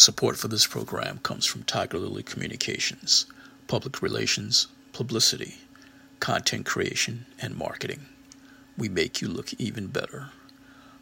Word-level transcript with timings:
Support 0.00 0.36
for 0.36 0.46
this 0.46 0.64
program 0.64 1.18
comes 1.24 1.44
from 1.44 1.64
Tiger 1.64 1.98
Lily 1.98 2.22
Communications, 2.22 3.26
public 3.66 4.00
relations, 4.00 4.68
publicity, 4.92 5.56
content 6.20 6.64
creation, 6.64 7.26
and 7.40 7.56
marketing. 7.56 8.06
We 8.76 8.88
make 8.88 9.20
you 9.20 9.26
look 9.26 9.52
even 9.54 9.88
better. 9.88 10.28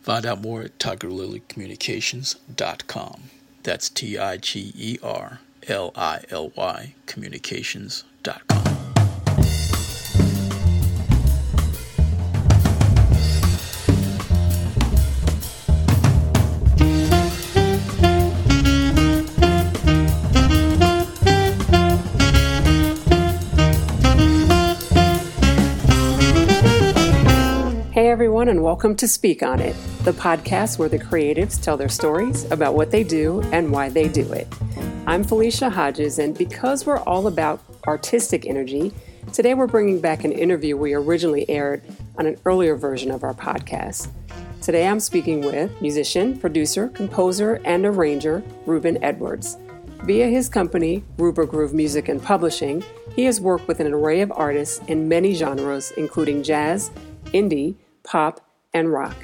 Find 0.00 0.24
out 0.24 0.40
more 0.40 0.62
at 0.62 0.78
tigerlilycommunications.com. 0.78 3.22
That's 3.64 3.90
T 3.90 4.16
I 4.16 4.38
G 4.38 4.72
E 4.74 4.96
R 5.02 5.40
L 5.68 5.92
I 5.94 6.24
L 6.30 6.52
Y 6.56 6.94
communications.com. 7.04 8.65
welcome 28.76 28.94
to 28.94 29.08
Speak 29.08 29.42
On 29.42 29.58
It, 29.58 29.74
the 30.02 30.12
podcast 30.12 30.78
where 30.78 30.90
the 30.90 30.98
creatives 30.98 31.58
tell 31.58 31.78
their 31.78 31.88
stories 31.88 32.44
about 32.50 32.74
what 32.74 32.90
they 32.90 33.02
do 33.02 33.40
and 33.44 33.72
why 33.72 33.88
they 33.88 34.06
do 34.06 34.30
it. 34.34 34.46
I'm 35.06 35.24
Felicia 35.24 35.70
Hodges, 35.70 36.18
and 36.18 36.36
because 36.36 36.84
we're 36.84 36.98
all 36.98 37.26
about 37.26 37.62
artistic 37.86 38.44
energy, 38.44 38.92
today 39.32 39.54
we're 39.54 39.66
bringing 39.66 39.98
back 39.98 40.24
an 40.24 40.32
interview 40.32 40.76
we 40.76 40.92
originally 40.92 41.48
aired 41.48 41.84
on 42.18 42.26
an 42.26 42.36
earlier 42.44 42.76
version 42.76 43.10
of 43.10 43.24
our 43.24 43.32
podcast. 43.32 44.08
Today 44.60 44.86
I'm 44.86 45.00
speaking 45.00 45.40
with 45.40 45.72
musician, 45.80 46.38
producer, 46.38 46.88
composer, 46.88 47.62
and 47.64 47.86
arranger 47.86 48.42
Ruben 48.66 49.02
Edwards. 49.02 49.56
Via 50.02 50.26
his 50.26 50.50
company, 50.50 51.02
Ruber 51.16 51.46
Groove 51.46 51.72
Music 51.72 52.10
and 52.10 52.22
Publishing, 52.22 52.84
he 53.14 53.24
has 53.24 53.40
worked 53.40 53.68
with 53.68 53.80
an 53.80 53.94
array 53.94 54.20
of 54.20 54.30
artists 54.32 54.82
in 54.86 55.08
many 55.08 55.32
genres, 55.32 55.92
including 55.92 56.42
jazz, 56.42 56.90
indie, 57.32 57.76
pop, 58.02 58.45
and 58.76 58.92
rock. 58.92 59.16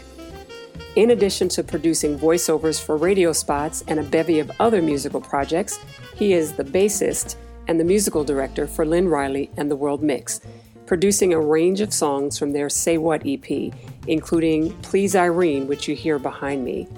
In 0.97 1.11
addition 1.11 1.49
to 1.51 1.63
producing 1.63 2.19
voiceovers 2.19 2.83
for 2.83 2.97
radio 2.97 3.33
spots 3.33 3.85
and 3.87 4.01
a 4.01 4.03
bevy 4.03 4.39
of 4.39 4.51
other 4.59 4.81
musical 4.81 5.21
projects, 5.21 5.79
he 6.17 6.33
is 6.33 6.53
the 6.53 6.65
bassist 6.65 7.37
and 7.69 7.79
the 7.79 7.85
musical 7.85 8.25
director 8.25 8.67
for 8.67 8.87
Lynn 8.87 9.09
Riley 9.09 9.51
and 9.59 9.71
the 9.71 9.77
World 9.77 10.03
Mix, 10.03 10.41
producing 10.87 11.35
a 11.35 11.41
range 11.41 11.83
of 11.83 11.93
songs 11.93 12.39
from 12.39 12.53
their 12.53 12.71
Say 12.71 12.97
What 12.97 13.27
EP, 13.27 13.73
including 14.07 14.73
Please 14.81 15.15
Irene, 15.15 15.69
which 15.69 15.87
you 15.87 15.95
hear 15.95 16.19
behind 16.19 16.65
me. 16.65 16.89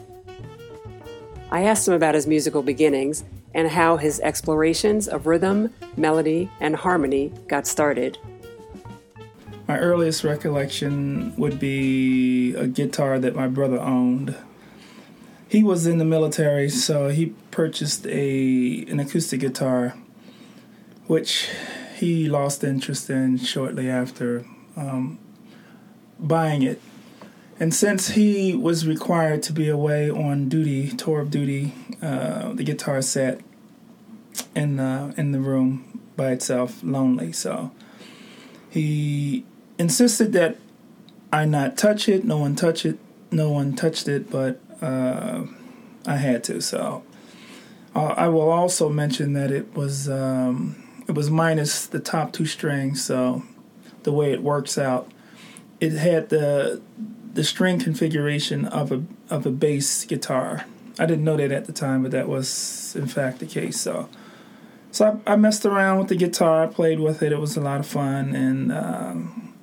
I 1.50 1.64
asked 1.64 1.88
him 1.88 1.94
about 1.94 2.14
his 2.14 2.26
musical 2.26 2.62
beginnings 2.62 3.24
and 3.52 3.68
how 3.68 3.96
his 3.96 4.20
explorations 4.20 5.08
of 5.08 5.26
rhythm, 5.26 5.72
melody, 5.96 6.50
and 6.60 6.76
harmony 6.76 7.32
got 7.48 7.66
started. 7.66 8.16
My 9.66 9.78
earliest 9.78 10.24
recollection 10.24 11.34
would 11.36 11.58
be 11.58 12.54
a 12.54 12.66
guitar 12.66 13.18
that 13.18 13.34
my 13.34 13.48
brother 13.48 13.80
owned. 13.80 14.36
He 15.48 15.62
was 15.62 15.86
in 15.86 15.98
the 15.98 16.04
military, 16.04 16.68
so 16.68 17.08
he 17.08 17.34
purchased 17.50 18.06
a 18.06 18.84
an 18.88 19.00
acoustic 19.00 19.40
guitar, 19.40 19.94
which 21.06 21.48
he 21.96 22.28
lost 22.28 22.62
interest 22.62 23.08
in 23.08 23.38
shortly 23.38 23.88
after 23.88 24.44
um, 24.76 25.18
buying 26.18 26.62
it. 26.62 26.80
And 27.58 27.72
since 27.72 28.10
he 28.10 28.54
was 28.54 28.86
required 28.86 29.42
to 29.44 29.52
be 29.52 29.68
away 29.68 30.10
on 30.10 30.48
duty, 30.48 30.88
tour 30.88 31.20
of 31.20 31.30
duty, 31.30 31.72
uh, 32.02 32.52
the 32.52 32.64
guitar 32.64 33.00
sat 33.00 33.40
in 34.54 34.76
the 34.76 35.14
in 35.16 35.32
the 35.32 35.40
room 35.40 36.00
by 36.16 36.32
itself, 36.32 36.82
lonely. 36.82 37.32
So 37.32 37.70
he 38.68 39.44
insisted 39.78 40.32
that 40.32 40.56
I 41.32 41.44
not 41.44 41.76
touch 41.76 42.08
it. 42.08 42.24
No 42.24 42.38
one 42.38 42.54
touch 42.54 42.86
it. 42.86 42.98
No 43.30 43.50
one 43.50 43.74
touched 43.74 44.06
it, 44.06 44.30
but 44.30 44.60
uh, 44.80 45.44
I 46.06 46.16
had 46.16 46.44
to. 46.44 46.60
So 46.60 47.02
uh, 47.94 48.14
I 48.16 48.28
will 48.28 48.50
also 48.50 48.88
mention 48.88 49.32
that 49.32 49.50
it 49.50 49.74
was 49.74 50.08
um, 50.08 50.76
it 51.08 51.12
was 51.12 51.30
minus 51.30 51.86
the 51.86 51.98
top 51.98 52.32
two 52.32 52.46
strings. 52.46 53.04
So 53.04 53.42
the 54.04 54.12
way 54.12 54.32
it 54.32 54.42
works 54.42 54.78
out, 54.78 55.10
it 55.80 55.92
had 55.92 56.28
the 56.28 56.80
the 57.32 57.42
string 57.42 57.80
configuration 57.80 58.66
of 58.66 58.92
a 58.92 59.02
of 59.28 59.46
a 59.46 59.50
bass 59.50 60.04
guitar. 60.04 60.66
I 60.96 61.06
didn't 61.06 61.24
know 61.24 61.36
that 61.36 61.50
at 61.50 61.64
the 61.64 61.72
time, 61.72 62.02
but 62.02 62.12
that 62.12 62.28
was 62.28 62.94
in 62.94 63.06
fact 63.06 63.40
the 63.40 63.46
case. 63.46 63.80
So. 63.80 64.08
So 64.92 65.20
I, 65.26 65.32
I 65.32 65.34
messed 65.34 65.66
around 65.66 65.98
with 65.98 66.06
the 66.06 66.14
guitar. 66.14 66.62
I 66.62 66.66
played 66.68 67.00
with 67.00 67.20
it. 67.20 67.32
It 67.32 67.40
was 67.40 67.56
a 67.56 67.60
lot 67.60 67.80
of 67.80 67.86
fun, 67.88 68.36
and 68.36 68.70
um, 68.70 69.53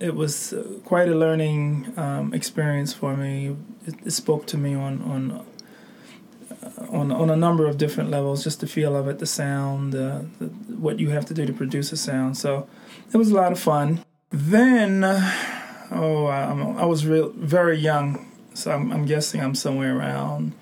it 0.00 0.14
was 0.14 0.52
uh, 0.52 0.64
quite 0.84 1.08
a 1.08 1.14
learning 1.14 1.92
um, 1.96 2.32
experience 2.32 2.92
for 2.92 3.16
me. 3.16 3.56
It, 3.86 3.94
it, 4.06 4.10
spoke 4.12 4.46
to 4.46 4.58
me 4.58 4.74
on 4.74 5.02
on 5.02 5.30
uh, 5.30 6.86
on 6.90 7.12
on 7.12 7.30
a 7.30 7.36
number 7.36 7.66
of 7.66 7.76
different 7.76 8.10
levels. 8.10 8.42
Just 8.42 8.60
the 8.60 8.66
feel 8.66 8.96
of 8.96 9.06
it, 9.08 9.18
the 9.18 9.26
sound, 9.26 9.94
uh, 9.94 10.22
the, 10.38 10.46
what 10.76 10.98
you 10.98 11.10
have 11.10 11.26
to 11.26 11.34
do 11.34 11.44
to 11.46 11.52
produce 11.52 11.92
a 11.92 11.96
sound. 11.96 12.36
So 12.38 12.66
it 13.12 13.16
was 13.18 13.30
a 13.30 13.34
lot 13.34 13.52
of 13.52 13.60
fun. 13.60 14.04
Then, 14.30 15.04
oh, 15.04 16.26
I, 16.26 16.52
I 16.82 16.84
was 16.86 17.06
real 17.06 17.30
very 17.30 17.78
young, 17.78 18.30
so 18.54 18.70
I'm, 18.70 18.92
I'm 18.92 19.04
guessing 19.04 19.40
I'm 19.40 19.54
somewhere 19.54 19.98
around 19.98 20.52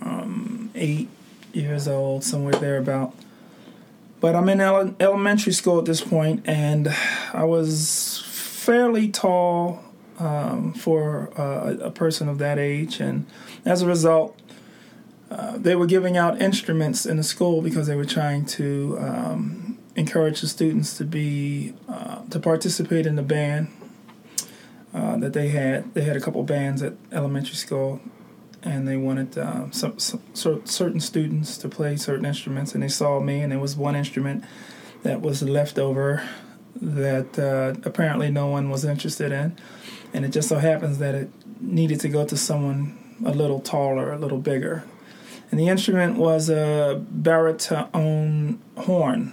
um, 0.00 0.70
eight 0.74 1.08
years 1.52 1.86
old, 1.86 2.24
somewhere 2.24 2.54
thereabout. 2.54 3.14
But 4.22 4.36
I'm 4.36 4.48
in 4.48 4.60
ele- 4.60 4.94
elementary 5.00 5.52
school 5.52 5.80
at 5.80 5.84
this 5.84 6.00
point, 6.00 6.44
and 6.46 6.94
I 7.32 7.42
was 7.42 8.22
fairly 8.24 9.08
tall 9.08 9.82
um, 10.20 10.72
for 10.74 11.32
uh, 11.36 11.74
a 11.80 11.90
person 11.90 12.28
of 12.28 12.38
that 12.38 12.56
age, 12.56 13.00
and 13.00 13.26
as 13.64 13.82
a 13.82 13.86
result, 13.88 14.40
uh, 15.28 15.58
they 15.58 15.74
were 15.74 15.86
giving 15.86 16.16
out 16.16 16.40
instruments 16.40 17.04
in 17.04 17.16
the 17.16 17.24
school 17.24 17.62
because 17.62 17.88
they 17.88 17.96
were 17.96 18.04
trying 18.04 18.44
to 18.44 18.96
um, 19.00 19.78
encourage 19.96 20.40
the 20.40 20.46
students 20.46 20.96
to 20.98 21.04
be 21.04 21.74
uh, 21.88 22.22
to 22.30 22.38
participate 22.38 23.06
in 23.06 23.16
the 23.16 23.22
band 23.22 23.72
uh, 24.94 25.16
that 25.16 25.32
they 25.32 25.48
had. 25.48 25.94
They 25.94 26.02
had 26.02 26.16
a 26.16 26.20
couple 26.20 26.44
bands 26.44 26.80
at 26.80 26.92
elementary 27.10 27.56
school, 27.56 28.00
and 28.62 28.86
they 28.86 28.96
wanted 28.96 29.34
some, 29.72 29.98
some, 29.98 30.20
certain 30.34 31.00
students 31.00 31.58
to 31.58 31.68
play 31.68 31.96
certain 31.96 32.24
instruments, 32.24 32.74
and 32.74 32.82
they 32.82 32.88
saw 32.88 33.20
me, 33.20 33.40
and 33.40 33.52
there 33.52 33.58
was 33.58 33.76
one 33.76 33.96
instrument 33.96 34.44
that 35.02 35.20
was 35.20 35.42
left 35.42 35.78
over 35.78 36.22
that 36.80 37.38
uh, 37.38 37.78
apparently 37.84 38.30
no 38.30 38.46
one 38.46 38.70
was 38.70 38.84
interested 38.84 39.32
in, 39.32 39.56
and 40.14 40.24
it 40.24 40.30
just 40.30 40.48
so 40.48 40.58
happens 40.58 40.98
that 40.98 41.14
it 41.14 41.30
needed 41.60 42.00
to 42.00 42.08
go 42.08 42.24
to 42.26 42.36
someone 42.36 42.98
a 43.24 43.32
little 43.32 43.60
taller, 43.60 44.12
a 44.12 44.18
little 44.18 44.38
bigger, 44.38 44.84
and 45.50 45.60
the 45.60 45.68
instrument 45.68 46.16
was 46.16 46.48
a 46.48 47.04
baritone 47.10 48.60
horn, 48.78 49.32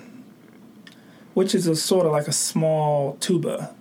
which 1.34 1.56
is 1.56 1.66
a 1.66 1.75
sort 1.75 2.06
of 2.06 2.12
like 2.12 2.28
a 2.28 2.34
small 2.34 3.16
tuba. 3.19 3.73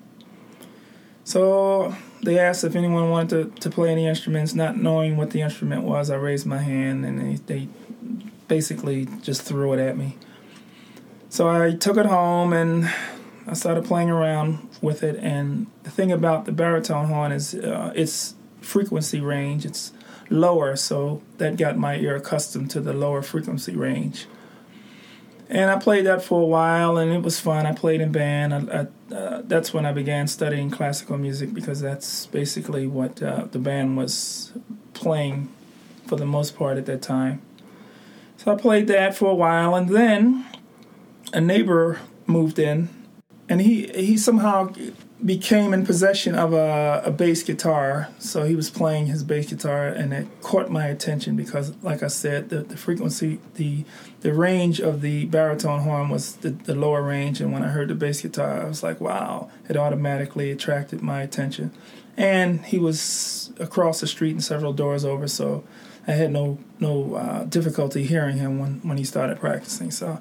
So 1.24 1.94
they 2.22 2.38
asked 2.38 2.64
if 2.64 2.74
anyone 2.74 3.10
wanted 3.10 3.54
to, 3.54 3.60
to 3.60 3.70
play 3.70 3.90
any 3.90 4.06
instruments, 4.06 4.54
not 4.54 4.76
knowing 4.76 5.16
what 5.16 5.30
the 5.30 5.40
instrument 5.40 5.82
was. 5.82 6.10
I 6.10 6.16
raised 6.16 6.46
my 6.46 6.58
hand 6.58 7.04
and 7.04 7.20
they, 7.20 7.34
they 7.46 7.68
basically 8.48 9.06
just 9.22 9.42
threw 9.42 9.72
it 9.72 9.78
at 9.78 9.96
me. 9.96 10.16
So 11.28 11.48
I 11.48 11.74
took 11.74 11.96
it 11.96 12.06
home 12.06 12.52
and 12.52 12.90
I 13.46 13.54
started 13.54 13.84
playing 13.84 14.10
around 14.10 14.68
with 14.80 15.02
it. 15.02 15.16
And 15.16 15.66
the 15.82 15.90
thing 15.90 16.10
about 16.10 16.44
the 16.44 16.52
baritone 16.52 17.06
horn 17.06 17.32
is 17.32 17.54
uh, 17.54 17.92
its 17.94 18.34
frequency 18.60 19.20
range, 19.20 19.64
it's 19.64 19.92
lower, 20.30 20.76
so 20.76 21.22
that 21.38 21.56
got 21.56 21.78
my 21.78 21.96
ear 21.96 22.16
accustomed 22.16 22.70
to 22.70 22.80
the 22.80 22.92
lower 22.92 23.22
frequency 23.22 23.74
range. 23.74 24.26
And 25.50 25.70
I 25.70 25.78
played 25.78 26.04
that 26.04 26.22
for 26.22 26.42
a 26.42 26.44
while, 26.44 26.98
and 26.98 27.10
it 27.10 27.22
was 27.22 27.40
fun. 27.40 27.64
I 27.64 27.72
played 27.72 28.02
in 28.02 28.12
band. 28.12 28.54
I, 28.54 28.58
I, 28.58 29.14
uh, 29.14 29.42
that's 29.44 29.72
when 29.72 29.86
I 29.86 29.92
began 29.92 30.28
studying 30.28 30.70
classical 30.70 31.16
music 31.16 31.54
because 31.54 31.80
that's 31.80 32.26
basically 32.26 32.86
what 32.86 33.22
uh, 33.22 33.46
the 33.50 33.58
band 33.58 33.96
was 33.96 34.52
playing 34.92 35.48
for 36.06 36.16
the 36.16 36.26
most 36.26 36.56
part 36.56 36.76
at 36.76 36.84
that 36.86 37.00
time. 37.00 37.40
So 38.36 38.52
I 38.52 38.56
played 38.56 38.88
that 38.88 39.16
for 39.16 39.30
a 39.30 39.34
while, 39.34 39.74
and 39.74 39.88
then 39.88 40.46
a 41.32 41.40
neighbor 41.40 41.98
moved 42.26 42.58
in, 42.58 42.90
and 43.48 43.62
he 43.62 43.86
he 43.88 44.18
somehow 44.18 44.72
became 45.24 45.74
in 45.74 45.84
possession 45.84 46.34
of 46.34 46.52
a, 46.52 47.02
a 47.04 47.10
bass 47.10 47.42
guitar. 47.42 48.08
So 48.18 48.44
he 48.44 48.54
was 48.54 48.70
playing 48.70 49.06
his 49.06 49.24
bass 49.24 49.50
guitar, 49.50 49.88
and 49.88 50.12
it 50.12 50.26
caught 50.42 50.70
my 50.70 50.86
attention 50.86 51.36
because, 51.36 51.74
like 51.82 52.02
I 52.02 52.06
said, 52.08 52.50
the, 52.50 52.60
the 52.60 52.76
frequency, 52.76 53.40
the 53.54 53.84
the 54.20 54.32
range 54.32 54.80
of 54.80 55.00
the 55.00 55.26
baritone 55.26 55.80
horn 55.80 56.08
was 56.08 56.36
the, 56.36 56.50
the 56.50 56.74
lower 56.74 57.02
range. 57.02 57.40
And 57.40 57.52
when 57.52 57.62
I 57.62 57.68
heard 57.68 57.88
the 57.88 57.94
bass 57.94 58.22
guitar, 58.22 58.62
I 58.62 58.68
was 58.68 58.82
like, 58.82 59.00
wow! 59.00 59.50
It 59.68 59.76
automatically 59.76 60.50
attracted 60.50 61.02
my 61.02 61.22
attention. 61.22 61.72
And 62.16 62.64
he 62.64 62.78
was 62.78 63.52
across 63.60 64.00
the 64.00 64.06
street 64.06 64.32
and 64.32 64.42
several 64.42 64.72
doors 64.72 65.04
over, 65.04 65.28
so 65.28 65.64
I 66.06 66.12
had 66.12 66.30
no 66.30 66.58
no 66.78 67.14
uh, 67.14 67.44
difficulty 67.44 68.04
hearing 68.04 68.36
him 68.38 68.58
when 68.58 68.80
when 68.82 68.98
he 68.98 69.04
started 69.04 69.40
practicing. 69.40 69.90
So. 69.90 70.20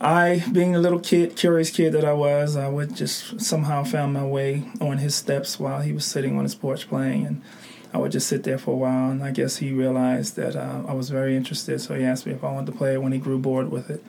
I, 0.00 0.44
being 0.52 0.76
a 0.76 0.78
little 0.78 1.00
kid, 1.00 1.34
curious 1.34 1.70
kid 1.70 1.92
that 1.94 2.04
I 2.04 2.12
was, 2.12 2.56
I 2.56 2.68
would 2.68 2.94
just 2.94 3.40
somehow 3.40 3.82
found 3.82 4.14
my 4.14 4.24
way 4.24 4.64
on 4.80 4.98
his 4.98 5.14
steps 5.14 5.58
while 5.58 5.80
he 5.80 5.92
was 5.92 6.04
sitting 6.04 6.38
on 6.38 6.44
his 6.44 6.54
porch 6.54 6.88
playing, 6.88 7.26
and 7.26 7.42
I 7.92 7.98
would 7.98 8.12
just 8.12 8.28
sit 8.28 8.44
there 8.44 8.58
for 8.58 8.72
a 8.72 8.76
while. 8.76 9.10
And 9.10 9.24
I 9.24 9.32
guess 9.32 9.56
he 9.56 9.72
realized 9.72 10.36
that 10.36 10.54
uh, 10.54 10.82
I 10.86 10.92
was 10.92 11.10
very 11.10 11.36
interested, 11.36 11.80
so 11.80 11.94
he 11.94 12.04
asked 12.04 12.26
me 12.26 12.32
if 12.32 12.44
I 12.44 12.52
wanted 12.52 12.70
to 12.72 12.78
play 12.78 12.94
it 12.94 13.02
when 13.02 13.10
he 13.10 13.18
grew 13.18 13.38
bored 13.38 13.72
with 13.72 13.90
it. 13.90 14.04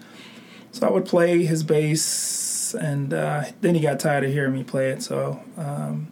So 0.71 0.87
I 0.87 0.91
would 0.91 1.05
play 1.05 1.43
his 1.45 1.63
bass, 1.63 2.75
and 2.75 3.11
uh, 3.11 3.45
then 3.61 3.73
he 3.73 3.81
got 3.81 3.99
tired 3.99 4.23
of 4.23 4.31
hearing 4.31 4.53
me 4.53 4.63
play 4.63 4.91
it. 4.91 5.01
So 5.01 5.41
um, 5.57 6.11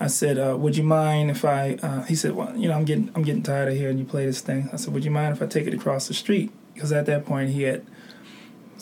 I 0.00 0.06
said, 0.06 0.38
uh, 0.38 0.56
"Would 0.56 0.78
you 0.78 0.84
mind 0.84 1.30
if 1.30 1.44
I?" 1.44 1.74
Uh, 1.82 2.04
he 2.04 2.14
said, 2.14 2.32
"Well, 2.32 2.56
you 2.56 2.68
know, 2.68 2.74
I'm 2.74 2.86
getting 2.86 3.10
I'm 3.14 3.22
getting 3.22 3.42
tired 3.42 3.68
of 3.68 3.76
hearing 3.76 3.98
you 3.98 4.06
play 4.06 4.24
this 4.24 4.40
thing." 4.40 4.70
I 4.72 4.76
said, 4.76 4.94
"Would 4.94 5.04
you 5.04 5.10
mind 5.10 5.36
if 5.36 5.42
I 5.42 5.46
take 5.46 5.66
it 5.66 5.74
across 5.74 6.08
the 6.08 6.14
street?" 6.14 6.50
Because 6.72 6.90
at 6.90 7.04
that 7.04 7.26
point 7.26 7.50
he 7.50 7.64
had 7.64 7.84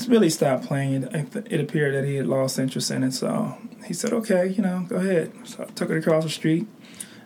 really 0.09 0.31
stopped 0.31 0.67
playing 0.67 1.05
it. 1.05 1.47
It 1.51 1.61
appeared 1.61 1.95
that 1.95 2.05
he 2.05 2.17
had 2.17 2.27
lost 2.27 2.59
interest 2.59 2.91
in 2.91 3.03
it. 3.03 3.13
So 3.13 3.57
he 3.87 3.95
said, 3.95 4.13
"Okay, 4.13 4.49
you 4.49 4.63
know, 4.63 4.85
go 4.89 4.97
ahead." 4.97 5.33
So 5.45 5.63
I 5.63 5.67
took 5.67 5.91
it 5.91 5.97
across 5.97 6.25
the 6.25 6.31
street. 6.31 6.67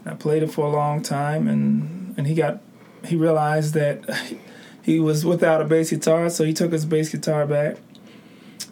And 0.05 0.15
I 0.15 0.17
played 0.17 0.43
it 0.43 0.51
for 0.51 0.67
a 0.67 0.71
long 0.71 1.03
time, 1.03 1.49
and 1.49 2.15
and 2.17 2.27
he 2.27 2.35
got 2.35 2.61
he 3.05 3.17
realized 3.17 3.75
that 3.75 4.05
he 4.83 5.01
was 5.01 5.25
without 5.25 5.61
a 5.61 5.65
bass 5.65 5.91
guitar, 5.91 6.31
so 6.31 6.45
he 6.45 6.53
took 6.53 6.73
his 6.73 6.85
bass 6.85 7.11
guitar 7.11 7.47
back. 7.47 7.77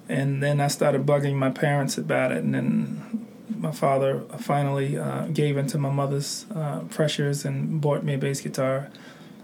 And 0.08 0.42
then 0.42 0.60
I 0.60 0.68
started 0.68 1.04
bugging 1.04 1.34
my 1.34 1.50
parents 1.50 1.98
about 1.98 2.32
it, 2.32 2.38
and 2.38 2.54
then 2.54 3.26
my 3.58 3.72
father 3.72 4.22
finally 4.38 4.96
uh, 4.96 5.26
gave 5.26 5.56
into 5.56 5.76
my 5.76 5.90
mother's 5.90 6.46
uh, 6.54 6.80
pressures 6.90 7.44
and 7.44 7.80
bought 7.80 8.04
me 8.04 8.14
a 8.14 8.18
bass 8.18 8.40
guitar. 8.40 8.90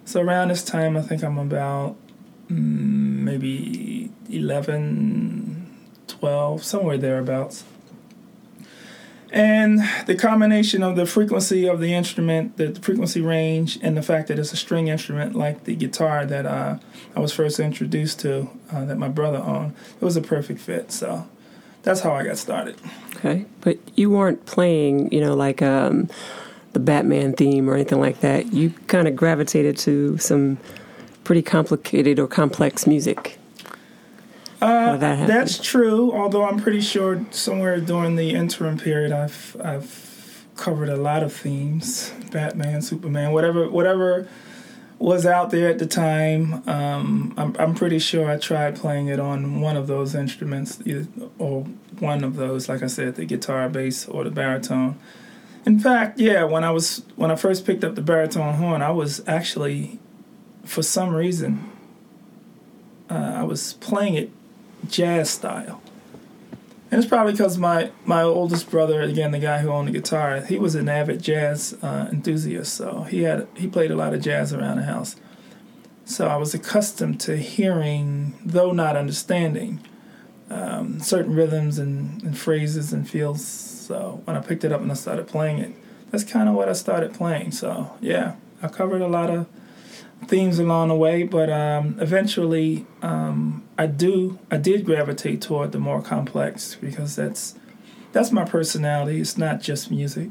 So 0.04 0.20
around 0.20 0.48
this 0.48 0.64
time, 0.64 0.96
I 0.96 1.02
think 1.02 1.22
I'm 1.22 1.38
about 1.38 1.96
mm, 2.48 2.58
maybe 3.24 4.03
11, 4.34 5.66
12, 6.08 6.64
somewhere 6.64 6.98
thereabouts. 6.98 7.64
And 9.34 9.80
the 10.06 10.14
combination 10.14 10.84
of 10.84 10.94
the 10.94 11.06
frequency 11.06 11.66
of 11.66 11.80
the 11.80 11.92
instrument, 11.92 12.56
the 12.56 12.72
frequency 12.76 13.20
range, 13.20 13.80
and 13.82 13.96
the 13.96 14.02
fact 14.02 14.28
that 14.28 14.38
it's 14.38 14.52
a 14.52 14.56
string 14.56 14.86
instrument 14.86 15.34
like 15.34 15.64
the 15.64 15.74
guitar 15.74 16.24
that 16.24 16.46
uh, 16.46 16.78
I 17.16 17.20
was 17.20 17.32
first 17.32 17.58
introduced 17.58 18.20
to, 18.20 18.48
uh, 18.72 18.84
that 18.84 18.96
my 18.96 19.08
brother 19.08 19.38
owned, 19.38 19.74
it 20.00 20.04
was 20.04 20.16
a 20.16 20.20
perfect 20.20 20.60
fit. 20.60 20.92
So 20.92 21.26
that's 21.82 22.00
how 22.00 22.12
I 22.12 22.24
got 22.24 22.38
started. 22.38 22.76
Okay, 23.16 23.44
but 23.60 23.78
you 23.96 24.08
weren't 24.08 24.46
playing, 24.46 25.12
you 25.12 25.20
know, 25.20 25.34
like 25.34 25.62
um, 25.62 26.08
the 26.72 26.78
Batman 26.78 27.32
theme 27.32 27.68
or 27.68 27.74
anything 27.74 27.98
like 27.98 28.20
that. 28.20 28.52
You 28.52 28.70
kind 28.86 29.08
of 29.08 29.16
gravitated 29.16 29.76
to 29.78 30.16
some 30.18 30.58
pretty 31.24 31.42
complicated 31.42 32.20
or 32.20 32.28
complex 32.28 32.86
music. 32.86 33.38
Uh, 34.64 34.96
that 34.96 35.26
that's 35.26 35.58
true. 35.58 36.10
Although 36.12 36.46
I'm 36.46 36.58
pretty 36.58 36.80
sure 36.80 37.22
somewhere 37.30 37.78
during 37.80 38.16
the 38.16 38.30
interim 38.30 38.78
period, 38.78 39.12
I've 39.12 39.56
I've 39.62 40.46
covered 40.56 40.88
a 40.88 40.96
lot 40.96 41.22
of 41.22 41.34
themes: 41.34 42.14
Batman, 42.30 42.80
Superman, 42.80 43.32
whatever 43.32 43.68
whatever 43.68 44.26
was 44.98 45.26
out 45.26 45.50
there 45.50 45.68
at 45.68 45.78
the 45.78 45.86
time. 45.86 46.66
Um, 46.66 47.34
I'm 47.36 47.54
I'm 47.58 47.74
pretty 47.74 47.98
sure 47.98 48.30
I 48.30 48.38
tried 48.38 48.76
playing 48.76 49.08
it 49.08 49.20
on 49.20 49.60
one 49.60 49.76
of 49.76 49.86
those 49.86 50.14
instruments, 50.14 50.80
either, 50.86 51.08
or 51.38 51.64
one 51.98 52.24
of 52.24 52.36
those, 52.36 52.66
like 52.66 52.82
I 52.82 52.86
said, 52.86 53.16
the 53.16 53.26
guitar, 53.26 53.68
bass, 53.68 54.08
or 54.08 54.24
the 54.24 54.30
baritone. 54.30 54.98
In 55.66 55.78
fact, 55.78 56.18
yeah, 56.18 56.44
when 56.44 56.64
I 56.64 56.70
was 56.70 57.02
when 57.16 57.30
I 57.30 57.36
first 57.36 57.66
picked 57.66 57.84
up 57.84 57.96
the 57.96 58.02
baritone 58.02 58.54
horn, 58.54 58.80
I 58.80 58.92
was 58.92 59.22
actually, 59.26 59.98
for 60.64 60.82
some 60.82 61.14
reason, 61.14 61.70
uh, 63.10 63.34
I 63.36 63.42
was 63.42 63.74
playing 63.74 64.14
it 64.14 64.30
jazz 64.88 65.30
style. 65.30 65.82
And 66.90 67.02
it's 67.02 67.08
probably 67.08 67.32
because 67.32 67.58
my, 67.58 67.90
my 68.04 68.22
oldest 68.22 68.70
brother, 68.70 69.02
again, 69.02 69.32
the 69.32 69.40
guy 69.40 69.58
who 69.58 69.70
owned 69.70 69.88
the 69.88 69.92
guitar, 69.92 70.40
he 70.42 70.58
was 70.58 70.76
an 70.76 70.88
avid 70.88 71.22
jazz 71.22 71.76
uh, 71.82 72.08
enthusiast. 72.12 72.74
So 72.74 73.02
he 73.02 73.22
had 73.22 73.48
he 73.56 73.66
played 73.66 73.90
a 73.90 73.96
lot 73.96 74.14
of 74.14 74.22
jazz 74.22 74.52
around 74.52 74.76
the 74.76 74.84
house. 74.84 75.16
So 76.04 76.28
I 76.28 76.36
was 76.36 76.54
accustomed 76.54 77.18
to 77.22 77.36
hearing, 77.36 78.34
though 78.44 78.70
not 78.70 78.96
understanding, 78.96 79.80
um, 80.50 81.00
certain 81.00 81.34
rhythms 81.34 81.78
and, 81.78 82.22
and 82.22 82.38
phrases 82.38 82.92
and 82.92 83.08
feels. 83.08 83.44
So 83.44 84.20
when 84.24 84.36
I 84.36 84.40
picked 84.40 84.64
it 84.64 84.70
up 84.70 84.80
and 84.80 84.90
I 84.90 84.94
started 84.94 85.26
playing 85.26 85.58
it, 85.58 85.72
that's 86.10 86.24
kind 86.24 86.48
of 86.48 86.54
what 86.54 86.68
I 86.68 86.74
started 86.74 87.12
playing. 87.14 87.52
So 87.52 87.96
yeah, 88.00 88.36
I 88.62 88.68
covered 88.68 89.02
a 89.02 89.08
lot 89.08 89.30
of 89.30 89.46
themes 90.28 90.58
along 90.58 90.88
the 90.88 90.96
way, 90.96 91.22
but 91.22 91.50
um, 91.50 91.96
eventually 92.00 92.86
um, 93.02 93.64
I 93.78 93.86
do 93.86 94.38
I 94.50 94.56
did 94.56 94.84
gravitate 94.84 95.40
toward 95.40 95.72
the 95.72 95.78
more 95.78 96.02
complex 96.02 96.76
because 96.80 97.16
that's 97.16 97.54
that's 98.12 98.30
my 98.30 98.44
personality. 98.44 99.20
It's 99.20 99.36
not 99.36 99.60
just 99.60 99.90
music. 99.90 100.30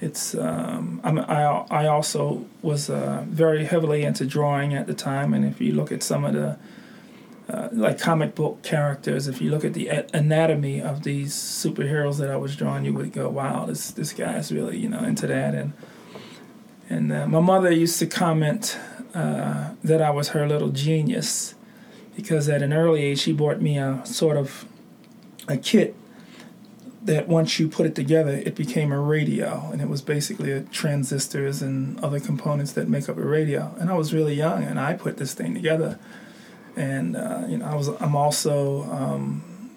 It's 0.00 0.34
um, 0.34 1.00
i 1.04 1.10
I 1.10 1.86
also 1.86 2.44
was 2.60 2.90
uh, 2.90 3.24
very 3.28 3.64
heavily 3.64 4.02
into 4.02 4.26
drawing 4.26 4.74
at 4.74 4.86
the 4.86 4.94
time, 4.94 5.32
and 5.32 5.44
if 5.44 5.60
you 5.60 5.72
look 5.72 5.92
at 5.92 6.02
some 6.02 6.24
of 6.24 6.34
the 6.34 6.58
uh, 7.48 7.68
like 7.72 7.98
comic 7.98 8.34
book 8.34 8.62
characters, 8.62 9.28
if 9.28 9.40
you 9.40 9.50
look 9.50 9.64
at 9.64 9.74
the 9.74 9.88
anatomy 10.12 10.80
of 10.80 11.04
these 11.04 11.34
superheroes 11.34 12.18
that 12.18 12.30
I 12.30 12.36
was 12.36 12.56
drawing, 12.56 12.84
you 12.84 12.92
would 12.94 13.12
go, 13.12 13.28
"Wow, 13.28 13.66
this 13.66 13.90
this 13.92 14.12
guy's 14.12 14.50
really 14.52 14.76
you 14.76 14.88
know 14.88 15.04
into 15.04 15.26
that." 15.26 15.54
And 15.54 15.72
and 16.88 17.12
uh, 17.12 17.26
my 17.26 17.40
mother 17.40 17.70
used 17.70 17.98
to 18.00 18.06
comment 18.06 18.76
uh, 19.14 19.70
that 19.82 20.02
I 20.02 20.10
was 20.10 20.28
her 20.28 20.46
little 20.46 20.70
genius. 20.70 21.54
Because 22.16 22.48
at 22.48 22.62
an 22.62 22.72
early 22.72 23.02
age 23.02 23.20
she 23.20 23.32
bought 23.32 23.60
me 23.60 23.78
a 23.78 24.00
sort 24.04 24.36
of 24.36 24.64
a 25.48 25.56
kit 25.56 25.94
that 27.02 27.28
once 27.28 27.58
you 27.58 27.68
put 27.68 27.84
it 27.86 27.94
together 27.94 28.30
it 28.30 28.54
became 28.54 28.92
a 28.92 29.00
radio. 29.00 29.68
And 29.72 29.80
it 29.80 29.88
was 29.88 30.00
basically 30.02 30.64
transistors 30.70 31.60
and 31.60 31.98
other 32.00 32.20
components 32.20 32.72
that 32.72 32.88
make 32.88 33.08
up 33.08 33.16
a 33.16 33.24
radio. 33.24 33.74
And 33.78 33.90
I 33.90 33.94
was 33.94 34.14
really 34.14 34.34
young 34.34 34.62
and 34.64 34.78
I 34.78 34.94
put 34.94 35.16
this 35.16 35.34
thing 35.34 35.54
together. 35.54 35.98
And 36.76 37.16
uh, 37.16 37.44
you 37.48 37.58
know 37.58 37.66
I 37.66 37.74
was 37.74 37.88
I'm 37.88 38.16
also 38.16 38.84
um, 38.84 39.70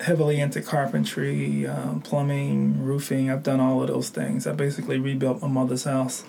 heavily 0.00 0.40
into 0.40 0.60
carpentry, 0.60 1.66
um, 1.66 2.00
plumbing, 2.02 2.82
roofing. 2.82 3.30
I've 3.30 3.42
done 3.42 3.60
all 3.60 3.82
of 3.82 3.88
those 3.88 4.10
things. 4.10 4.46
I 4.46 4.52
basically 4.52 4.98
rebuilt 4.98 5.42
my 5.42 5.48
mother's 5.48 5.84
house 5.84 6.24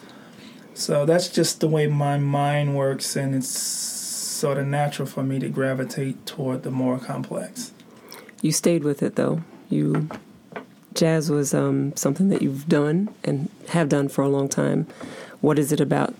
so 0.77 1.05
that's 1.05 1.27
just 1.27 1.59
the 1.59 1.67
way 1.67 1.87
my 1.87 2.17
mind 2.17 2.77
works, 2.77 3.15
and 3.15 3.33
it's 3.33 3.49
sort 3.49 4.59
of 4.59 4.67
natural 4.67 5.07
for 5.07 5.23
me 5.23 5.39
to 5.39 5.49
gravitate 5.49 6.25
toward 6.25 6.61
the 6.61 6.69
more 6.69 6.99
complex. 6.99 7.71
You 8.41 8.51
stayed 8.51 8.83
with 8.83 9.01
it 9.01 9.15
though. 9.15 9.41
You 9.69 10.07
jazz 10.93 11.31
was 11.31 11.53
um, 11.53 11.95
something 11.95 12.29
that 12.29 12.41
you've 12.41 12.69
done 12.69 13.09
and 13.23 13.49
have 13.69 13.89
done 13.89 14.07
for 14.07 14.23
a 14.23 14.29
long 14.29 14.47
time. 14.47 14.87
What 15.41 15.57
is 15.57 15.71
it 15.71 15.79
about 15.79 16.13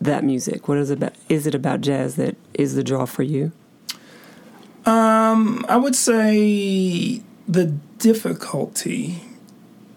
that 0.00 0.24
music? 0.24 0.68
What 0.68 0.78
is 0.78 0.90
it 0.90 0.98
about? 0.98 1.14
Is 1.28 1.46
it 1.46 1.54
about 1.54 1.82
jazz 1.82 2.16
that 2.16 2.36
is 2.54 2.74
the 2.74 2.82
draw 2.82 3.04
for 3.04 3.22
you? 3.22 3.52
Um, 4.86 5.64
I 5.68 5.76
would 5.76 5.94
say 5.94 7.22
the 7.46 7.66
difficulty 7.98 9.22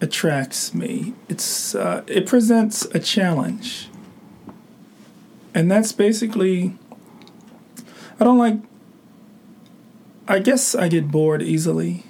attracts 0.02 0.74
me. 0.74 1.14
It's 1.30 1.76
uh, 1.76 2.04
it 2.08 2.26
presents 2.28 2.86
a 2.86 3.00
challenge, 3.00 3.90
and 5.54 5.70
that's 5.70 5.92
basically. 5.92 6.76
I 8.20 8.24
don't 8.24 8.38
like. 8.38 8.58
I 10.28 10.40
guess 10.40 10.74
I 10.74 10.88
get 10.88 11.12
bored 11.12 11.42
easily, 11.42 12.04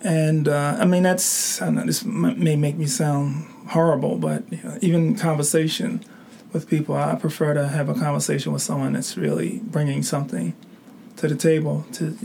and 0.00 0.48
uh, 0.48 0.76
I 0.80 0.84
mean 0.84 1.02
that's. 1.02 1.60
I 1.62 1.70
know 1.70 1.84
this 1.84 2.04
may 2.04 2.56
make 2.56 2.76
me 2.76 2.86
sound 2.86 3.46
horrible, 3.68 4.16
but 4.16 4.50
you 4.52 4.60
know, 4.62 4.78
even 4.80 5.16
conversation 5.16 6.04
with 6.52 6.68
people, 6.68 6.96
I 6.96 7.14
prefer 7.14 7.54
to 7.54 7.68
have 7.68 7.88
a 7.88 7.94
conversation 7.94 8.52
with 8.52 8.62
someone 8.62 8.94
that's 8.94 9.16
really 9.16 9.60
bringing 9.64 10.02
something 10.02 10.54
to 11.16 11.28
the 11.28 11.34
table 11.34 11.84
to 11.92 12.16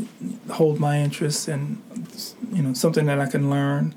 hold 0.52 0.80
my 0.80 1.00
interest 1.00 1.48
and 1.48 1.82
you 2.54 2.62
know 2.62 2.74
something 2.74 3.08
that 3.08 3.20
I 3.20 3.26
can 3.26 3.50
learn 3.50 3.96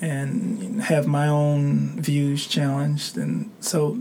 and 0.00 0.82
have 0.82 1.06
my 1.06 1.28
own 1.28 2.00
views 2.00 2.46
challenged. 2.46 3.16
And 3.16 3.50
so 3.60 3.94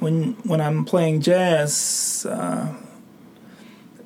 when 0.00 0.32
when 0.44 0.60
I'm 0.60 0.84
playing 0.84 1.20
jazz, 1.20 2.26
uh, 2.28 2.74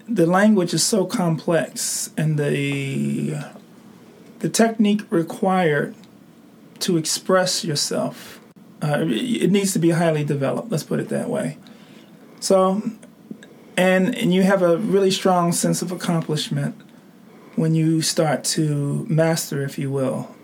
the 0.09 0.27
language 0.27 0.73
is 0.73 0.85
so 0.85 1.05
complex, 1.05 2.11
and 2.17 2.39
the 2.39 3.45
the 4.39 4.49
technique 4.49 5.03
required 5.11 5.95
to 6.81 6.97
express 6.97 7.65
yourself 7.65 8.39
uh, 8.83 9.05
it 9.09 9.51
needs 9.51 9.73
to 9.73 9.79
be 9.79 9.91
highly 9.91 10.25
developed. 10.25 10.71
Let's 10.71 10.85
put 10.85 11.01
it 11.01 11.09
that 11.09 11.29
way. 11.29 11.59
So, 12.41 12.83
and 13.77 14.15
and 14.15 14.33
you 14.33 14.43
have 14.43 14.63
a 14.63 14.77
really 14.79 15.11
strong 15.11 15.53
sense 15.53 15.83
of 15.83 15.91
accomplishment 15.91 16.81
when 17.57 17.75
you 17.75 18.03
start 18.03 18.45
to 18.45 19.05
master, 19.09 19.65
if 19.65 19.79
you 19.79 19.91
will, 19.91 20.35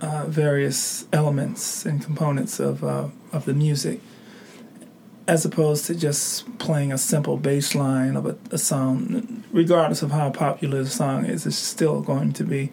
uh, 0.00 0.24
various 0.26 1.06
elements 1.12 1.84
and 1.86 2.02
components 2.02 2.60
of 2.60 2.82
uh, 2.84 3.08
of 3.32 3.44
the 3.44 3.54
music. 3.54 4.00
as 5.30 5.44
opposed 5.44 5.86
to 5.86 5.94
just 5.94 6.58
playing 6.58 6.92
a 6.92 6.98
simple 6.98 7.36
bass 7.36 7.76
line 7.76 8.16
of 8.16 8.26
a, 8.26 8.36
a 8.50 8.58
song. 8.58 9.44
Regardless 9.52 10.02
of 10.02 10.10
how 10.10 10.30
popular 10.30 10.82
the 10.82 10.90
song 10.90 11.24
is, 11.24 11.46
it's 11.46 11.56
still 11.56 12.00
going 12.00 12.32
to 12.32 12.42
be 12.42 12.72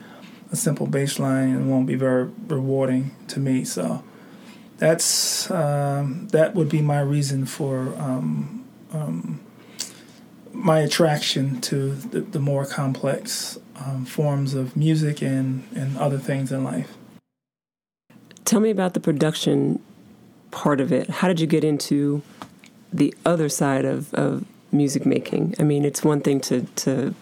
a 0.51 0.55
simple 0.55 0.87
bass 0.87 1.19
line 1.19 1.49
and 1.49 1.69
won't 1.69 1.85
be 1.85 1.93
very 1.93 2.31
rewarding 2.47 3.11
to 3.27 3.39
me. 3.39 3.63
So 3.63 4.03
that's 4.77 5.51
um, 5.51 6.29
that 6.29 6.55
would 6.55 6.69
be 6.69 6.81
my 6.81 6.99
reason 6.99 7.45
for 7.45 7.93
um, 7.99 8.65
um, 8.91 9.39
my 10.51 10.79
attraction 10.79 11.61
to 11.61 11.93
the, 11.93 12.21
the 12.21 12.39
more 12.39 12.65
complex 12.65 13.59
um, 13.75 14.03
forms 14.05 14.55
of 14.55 14.75
music 14.75 15.21
and, 15.21 15.67
and 15.75 15.95
other 15.97 16.17
things 16.17 16.51
in 16.51 16.63
life. 16.63 16.96
Tell 18.57 18.63
me 18.63 18.71
about 18.71 18.95
the 18.95 18.99
production 18.99 19.79
part 20.49 20.81
of 20.81 20.91
it. 20.91 21.07
How 21.11 21.27
did 21.27 21.39
you 21.39 21.45
get 21.45 21.63
into 21.63 22.23
the 22.91 23.13
other 23.23 23.49
side 23.49 23.85
of, 23.85 24.11
of 24.15 24.45
music 24.71 25.05
making? 25.05 25.53
I 25.59 25.61
mean, 25.61 25.85
it's 25.85 26.03
one 26.03 26.21
thing 26.21 26.41
to, 26.49 26.61
to 26.77 27.13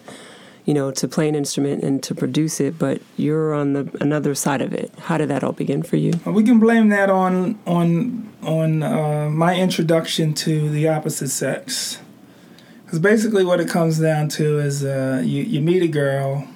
you 0.63 0.73
know, 0.73 0.91
to 0.91 1.09
play 1.09 1.27
an 1.27 1.35
instrument 1.35 1.83
and 1.83 2.01
to 2.03 2.15
produce 2.15 2.61
it, 2.61 2.79
but 2.79 3.01
you're 3.17 3.53
on 3.53 3.73
the 3.73 3.97
another 3.99 4.33
side 4.33 4.61
of 4.61 4.71
it. 4.71 4.93
How 4.97 5.17
did 5.17 5.27
that 5.27 5.43
all 5.43 5.51
begin 5.51 5.83
for 5.83 5.97
you? 5.97 6.13
We 6.25 6.41
can 6.41 6.57
blame 6.57 6.87
that 6.87 7.09
on 7.09 7.59
on 7.67 8.31
on 8.41 8.81
uh, 8.81 9.29
my 9.29 9.57
introduction 9.59 10.33
to 10.35 10.69
the 10.69 10.87
opposite 10.87 11.31
sex, 11.31 11.99
because 12.85 12.99
basically 12.99 13.43
what 13.43 13.59
it 13.59 13.67
comes 13.67 13.99
down 13.99 14.29
to 14.29 14.59
is 14.59 14.85
uh, 14.85 15.21
you 15.21 15.43
you 15.43 15.59
meet 15.59 15.83
a 15.83 15.89
girl, 15.89 16.47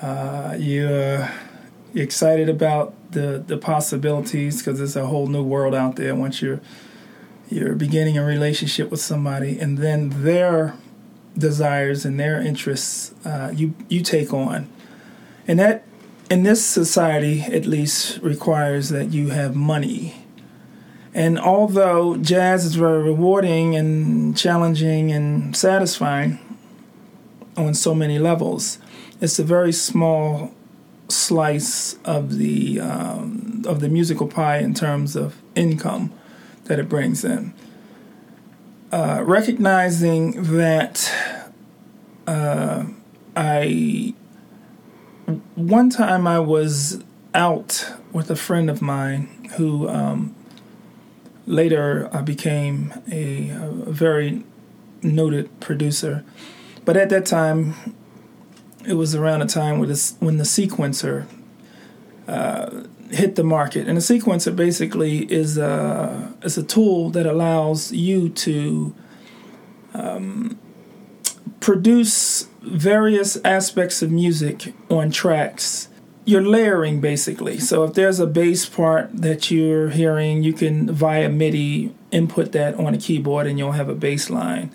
uh, 0.00 0.56
you're, 0.58 1.28
you're 1.92 2.04
excited 2.04 2.48
about 2.48 2.94
the 3.12 3.42
the 3.46 3.56
possibilities 3.56 4.58
because 4.58 4.78
there's 4.78 4.96
a 4.96 5.06
whole 5.06 5.26
new 5.26 5.42
world 5.42 5.74
out 5.74 5.96
there 5.96 6.14
once 6.14 6.40
you're 6.42 6.60
you're 7.48 7.74
beginning 7.74 8.16
a 8.16 8.24
relationship 8.24 8.90
with 8.90 9.00
somebody, 9.00 9.58
and 9.58 9.78
then 9.78 10.22
they're 10.22 10.74
desires 11.36 12.04
and 12.04 12.18
their 12.18 12.40
interests 12.40 13.12
uh, 13.24 13.52
you 13.54 13.74
you 13.88 14.02
take 14.02 14.32
on, 14.32 14.68
and 15.46 15.58
that 15.58 15.84
in 16.30 16.44
this 16.44 16.64
society 16.64 17.42
at 17.42 17.66
least 17.66 18.18
requires 18.22 18.88
that 18.90 19.12
you 19.12 19.30
have 19.30 19.54
money. 19.54 20.24
And 21.12 21.40
although 21.40 22.16
jazz 22.16 22.64
is 22.64 22.76
very 22.76 23.02
rewarding 23.02 23.74
and 23.74 24.36
challenging 24.36 25.10
and 25.10 25.56
satisfying 25.56 26.38
on 27.56 27.74
so 27.74 27.96
many 27.96 28.20
levels, 28.20 28.78
it's 29.20 29.40
a 29.40 29.42
very 29.42 29.72
small 29.72 30.54
slice 31.10 31.96
of 32.04 32.38
the 32.38 32.80
um, 32.80 33.62
of 33.66 33.80
the 33.80 33.88
musical 33.88 34.26
pie 34.26 34.58
in 34.58 34.74
terms 34.74 35.16
of 35.16 35.36
income 35.54 36.12
that 36.64 36.78
it 36.78 36.88
brings 36.88 37.24
in. 37.24 37.52
Uh, 38.92 39.22
recognizing 39.24 40.56
that 40.56 41.12
uh, 42.26 42.84
I 43.36 44.14
one 45.54 45.90
time 45.90 46.26
I 46.26 46.40
was 46.40 47.02
out 47.34 47.92
with 48.12 48.30
a 48.30 48.36
friend 48.36 48.68
of 48.68 48.82
mine 48.82 49.50
who 49.56 49.88
um, 49.88 50.34
later 51.46 52.08
uh, 52.12 52.22
became 52.22 52.92
a, 53.10 53.50
a, 53.50 53.90
very 53.90 54.44
noted 55.02 55.60
producer, 55.60 56.24
but 56.84 56.96
at 56.96 57.10
that 57.10 57.26
time 57.26 57.94
it 58.86 58.94
was 58.94 59.14
around 59.14 59.42
a 59.42 59.46
time 59.46 59.78
when, 59.78 59.88
this, 59.88 60.16
when 60.20 60.38
the 60.38 60.44
sequencer 60.44 61.26
uh, 62.26 62.84
hit 63.10 63.34
the 63.34 63.44
market. 63.44 63.88
And 63.88 63.98
a 63.98 64.00
sequencer 64.00 64.54
basically 64.54 65.30
is 65.32 65.58
a 65.58 66.32
is 66.42 66.56
a 66.56 66.62
tool 66.62 67.10
that 67.10 67.26
allows 67.26 67.92
you 67.92 68.28
to 68.28 68.94
um, 69.94 70.58
produce 71.60 72.48
various 72.62 73.36
aspects 73.44 74.02
of 74.02 74.10
music 74.10 74.74
on 74.88 75.10
tracks. 75.10 75.88
You're 76.24 76.46
layering 76.46 77.00
basically. 77.00 77.58
So 77.58 77.84
if 77.84 77.94
there's 77.94 78.20
a 78.20 78.26
bass 78.26 78.66
part 78.66 79.10
that 79.12 79.50
you're 79.50 79.90
hearing, 79.90 80.42
you 80.42 80.52
can 80.52 80.92
via 80.92 81.28
MIDI 81.28 81.92
input 82.12 82.52
that 82.52 82.74
on 82.74 82.94
a 82.94 82.98
keyboard, 82.98 83.46
and 83.46 83.58
you'll 83.58 83.72
have 83.72 83.88
a 83.88 83.94
bass 83.94 84.30
line. 84.30 84.70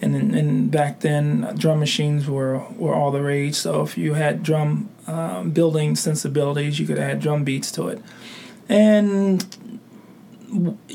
And, 0.00 0.34
and 0.34 0.70
back 0.70 1.00
then, 1.00 1.54
drum 1.56 1.78
machines 1.78 2.26
were, 2.28 2.58
were 2.76 2.94
all 2.94 3.10
the 3.10 3.22
rage. 3.22 3.54
So 3.54 3.82
if 3.82 3.96
you 3.96 4.14
had 4.14 4.42
drum 4.42 4.90
um, 5.06 5.50
building 5.50 5.96
sensibilities, 5.96 6.78
you 6.78 6.86
could 6.86 6.98
add 6.98 7.20
drum 7.20 7.44
beats 7.44 7.70
to 7.72 7.88
it. 7.88 8.02
And 8.68 9.44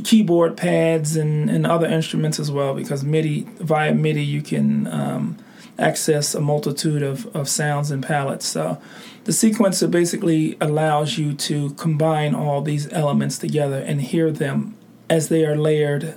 keyboard 0.03 0.57
pads 0.57 1.15
and, 1.15 1.49
and 1.49 1.65
other 1.65 1.87
instruments 1.87 2.39
as 2.39 2.51
well, 2.51 2.73
because 2.73 3.03
MIDI 3.03 3.47
via 3.59 3.93
MIDI 3.93 4.23
you 4.23 4.41
can 4.41 4.87
um, 4.87 5.37
access 5.77 6.35
a 6.35 6.41
multitude 6.41 7.01
of, 7.01 7.25
of 7.35 7.49
sounds 7.49 7.91
and 7.91 8.03
palettes. 8.03 8.45
So 8.45 8.81
the 9.25 9.31
sequencer 9.31 9.89
basically 9.89 10.57
allows 10.61 11.17
you 11.17 11.33
to 11.33 11.71
combine 11.71 12.35
all 12.35 12.61
these 12.61 12.91
elements 12.93 13.37
together 13.37 13.79
and 13.79 14.01
hear 14.01 14.31
them 14.31 14.75
as 15.09 15.29
they 15.29 15.45
are 15.45 15.55
layered, 15.55 16.15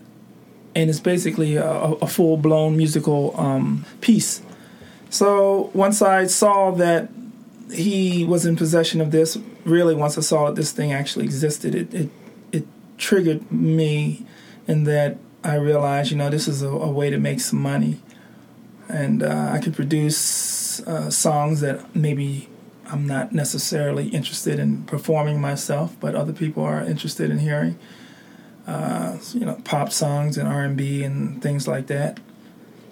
and 0.75 0.91
it's 0.91 1.01
basically 1.01 1.57
a, 1.57 1.65
a 1.67 2.07
full 2.07 2.37
blown 2.37 2.77
musical 2.77 3.35
um, 3.39 3.85
piece. 4.01 4.43
So 5.11 5.71
once 5.75 6.01
I 6.03 6.27
saw 6.27 6.71
that 6.73 7.11
he 7.73 8.25
was 8.25 8.47
in 8.47 8.57
possession 8.57 9.01
of 9.01 9.11
this. 9.11 9.39
Really, 9.65 9.95
once 9.95 10.19
I 10.19 10.21
saw 10.21 10.47
that 10.47 10.57
this 10.57 10.73
thing 10.73 10.93
actually 10.93 11.25
existed, 11.25 11.75
it 11.75 11.93
it, 11.95 12.11
it 12.53 12.67
triggered 12.99 13.51
me 13.51 14.25
in 14.67 14.85
that 14.85 15.17
I 15.45 15.57
realized, 15.57 16.11
you 16.11 16.17
know, 16.17 16.31
this 16.31 16.47
is 16.47 16.63
a, 16.63 16.69
a 16.69 16.91
way 16.91 17.11
to 17.11 17.19
make 17.19 17.41
some 17.41 17.61
money, 17.61 18.01
and 18.89 19.23
uh, 19.23 19.51
I 19.53 19.59
could 19.59 19.75
produce 19.75 20.81
uh, 20.81 21.11
songs 21.11 21.61
that 21.61 21.95
maybe 21.95 22.49
I'm 22.87 23.07
not 23.07 23.33
necessarily 23.33 24.09
interested 24.09 24.59
in 24.59 24.85
performing 24.85 25.41
myself, 25.41 25.97
but 26.01 26.15
other 26.15 26.33
people 26.33 26.63
are 26.63 26.83
interested 26.83 27.31
in 27.31 27.39
hearing. 27.39 27.79
Uh, 28.67 29.19
you 29.33 29.45
know, 29.45 29.61
pop 29.65 29.91
songs 29.91 30.39
and 30.39 30.47
R&B 30.49 31.03
and 31.03 31.43
things 31.43 31.67
like 31.67 31.89
that. 31.89 32.21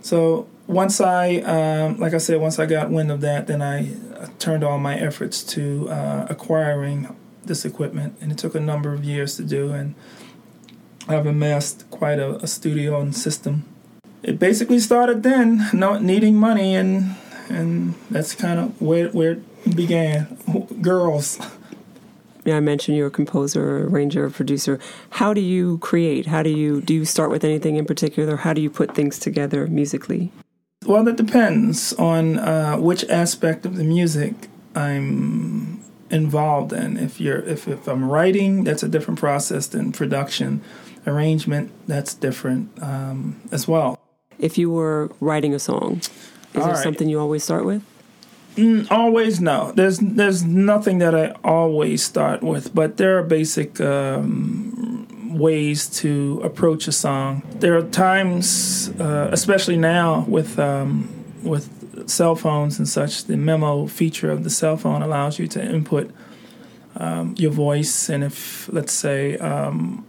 So 0.03 0.49
once 0.67 1.01
I, 1.01 1.37
um, 1.37 1.99
like 1.99 2.15
I 2.15 2.19
said, 2.19 2.41
once 2.41 2.59
I 2.59 2.67
got 2.67 2.91
wind 2.91 3.11
of 3.11 3.21
that, 3.21 3.47
then 3.47 3.63
I 3.63 3.95
turned 4.39 4.65
all 4.65 4.79
my 4.79 4.97
efforts 4.99 5.43
to 5.45 5.89
uh, 5.89 6.27
acquiring 6.29 7.15
this 7.45 7.65
equipment, 7.65 8.17
and 8.21 8.31
it 8.31 8.39
took 8.39 8.55
a 8.55 8.61
number 8.61 8.93
of 8.93 9.05
years 9.05 9.37
to 9.37 9.43
do. 9.43 9.73
And 9.73 9.95
I've 11.09 11.27
amassed 11.27 11.91
quite 11.91 12.19
a, 12.19 12.37
a 12.37 12.47
studio 12.47 13.01
and 13.01 13.15
system. 13.15 13.65
It 14.23 14.39
basically 14.39 14.79
started 14.79 15.23
then, 15.23 15.69
not 15.73 16.03
needing 16.03 16.37
money, 16.37 16.75
and 16.75 17.17
and 17.49 17.95
that's 18.11 18.35
kind 18.35 18.61
of 18.61 18.81
where 18.81 19.09
where 19.09 19.33
it 19.33 19.77
began. 19.77 20.37
Girls. 20.81 21.39
I 22.47 22.61
mentioned 22.61 22.97
you're 22.97 23.09
a 23.09 23.11
composer, 23.11 23.87
arranger, 23.87 24.31
producer. 24.31 24.79
How 25.11 25.35
do 25.35 25.41
you 25.41 25.79
create? 25.79 26.27
How 26.27 26.43
do 26.43 26.51
you 26.51 26.81
do 26.81 26.95
you 26.95 27.05
start 27.05 27.31
with 27.31 27.45
anything 27.45 27.77
in 27.77 27.85
particular? 27.85 28.37
How 28.37 28.53
do 28.53 28.61
you 28.61 28.71
put 28.71 28.95
things 28.95 29.19
together 29.19 29.67
musically? 29.67 30.33
Well, 30.87 31.05
that 31.05 31.17
depends 31.17 31.93
on 31.95 32.39
uh, 32.39 32.79
which 32.79 33.05
aspect 33.05 33.67
of 33.67 33.77
the 33.77 33.85
music 33.85 34.35
I'm 34.75 35.85
involved 36.11 36.73
in. 36.73 36.97
If 36.97 37.21
you're 37.21 37.41
if, 37.41 37.69
if 37.69 37.87
I'm 37.87 38.11
writing, 38.11 38.65
that's 38.65 38.83
a 38.83 38.89
different 38.89 39.21
process 39.21 39.67
than 39.67 39.93
production. 39.93 40.63
Arrangement, 41.07 41.73
that's 41.87 42.13
different 42.15 42.71
um, 42.83 43.41
as 43.51 43.67
well. 43.67 43.99
If 44.39 44.59
you 44.59 44.71
were 44.71 45.11
writing 45.21 45.55
a 45.55 45.59
song, 45.59 45.99
is 45.99 46.11
All 46.57 46.65
there 46.65 46.75
right. 46.75 46.83
something 46.83 47.09
you 47.09 47.19
always 47.19 47.45
start 47.45 47.65
with? 47.65 47.83
Mm, 48.57 48.91
always 48.91 49.41
no. 49.41 49.73
There's 49.73 49.99
there's 49.99 50.43
nothing 50.43 50.99
that 50.99 51.15
I 51.15 51.35
always 51.45 52.03
start 52.03 52.43
with, 52.43 52.75
but 52.75 52.97
there 52.97 53.19
are 53.19 53.23
basic 53.23 53.81
um, 53.81 55.07
ways 55.39 55.89
to 56.01 56.41
approach 56.43 56.89
a 56.89 56.93
song. 56.93 57.43
There 57.61 57.77
are 57.77 57.83
times, 57.83 58.91
uh, 59.01 59.29
especially 59.33 59.77
now 59.77 60.25
with 60.29 60.59
um, 60.59 61.09
with 61.43 62.09
cell 62.09 62.35
phones 62.35 62.79
and 62.79 62.89
such, 62.89 63.25
the 63.25 63.37
memo 63.37 63.87
feature 63.87 64.31
of 64.31 64.45
the 64.45 64.51
cell 64.51 64.77
phone 64.77 65.03
allows 65.03 65.39
you 65.39 65.47
to 65.49 65.63
input 65.63 66.11
um, 66.97 67.35
your 67.39 67.51
voice. 67.51 68.09
And 68.09 68.25
if, 68.25 68.69
let's 68.73 68.93
say, 68.93 69.37
um, 69.39 70.05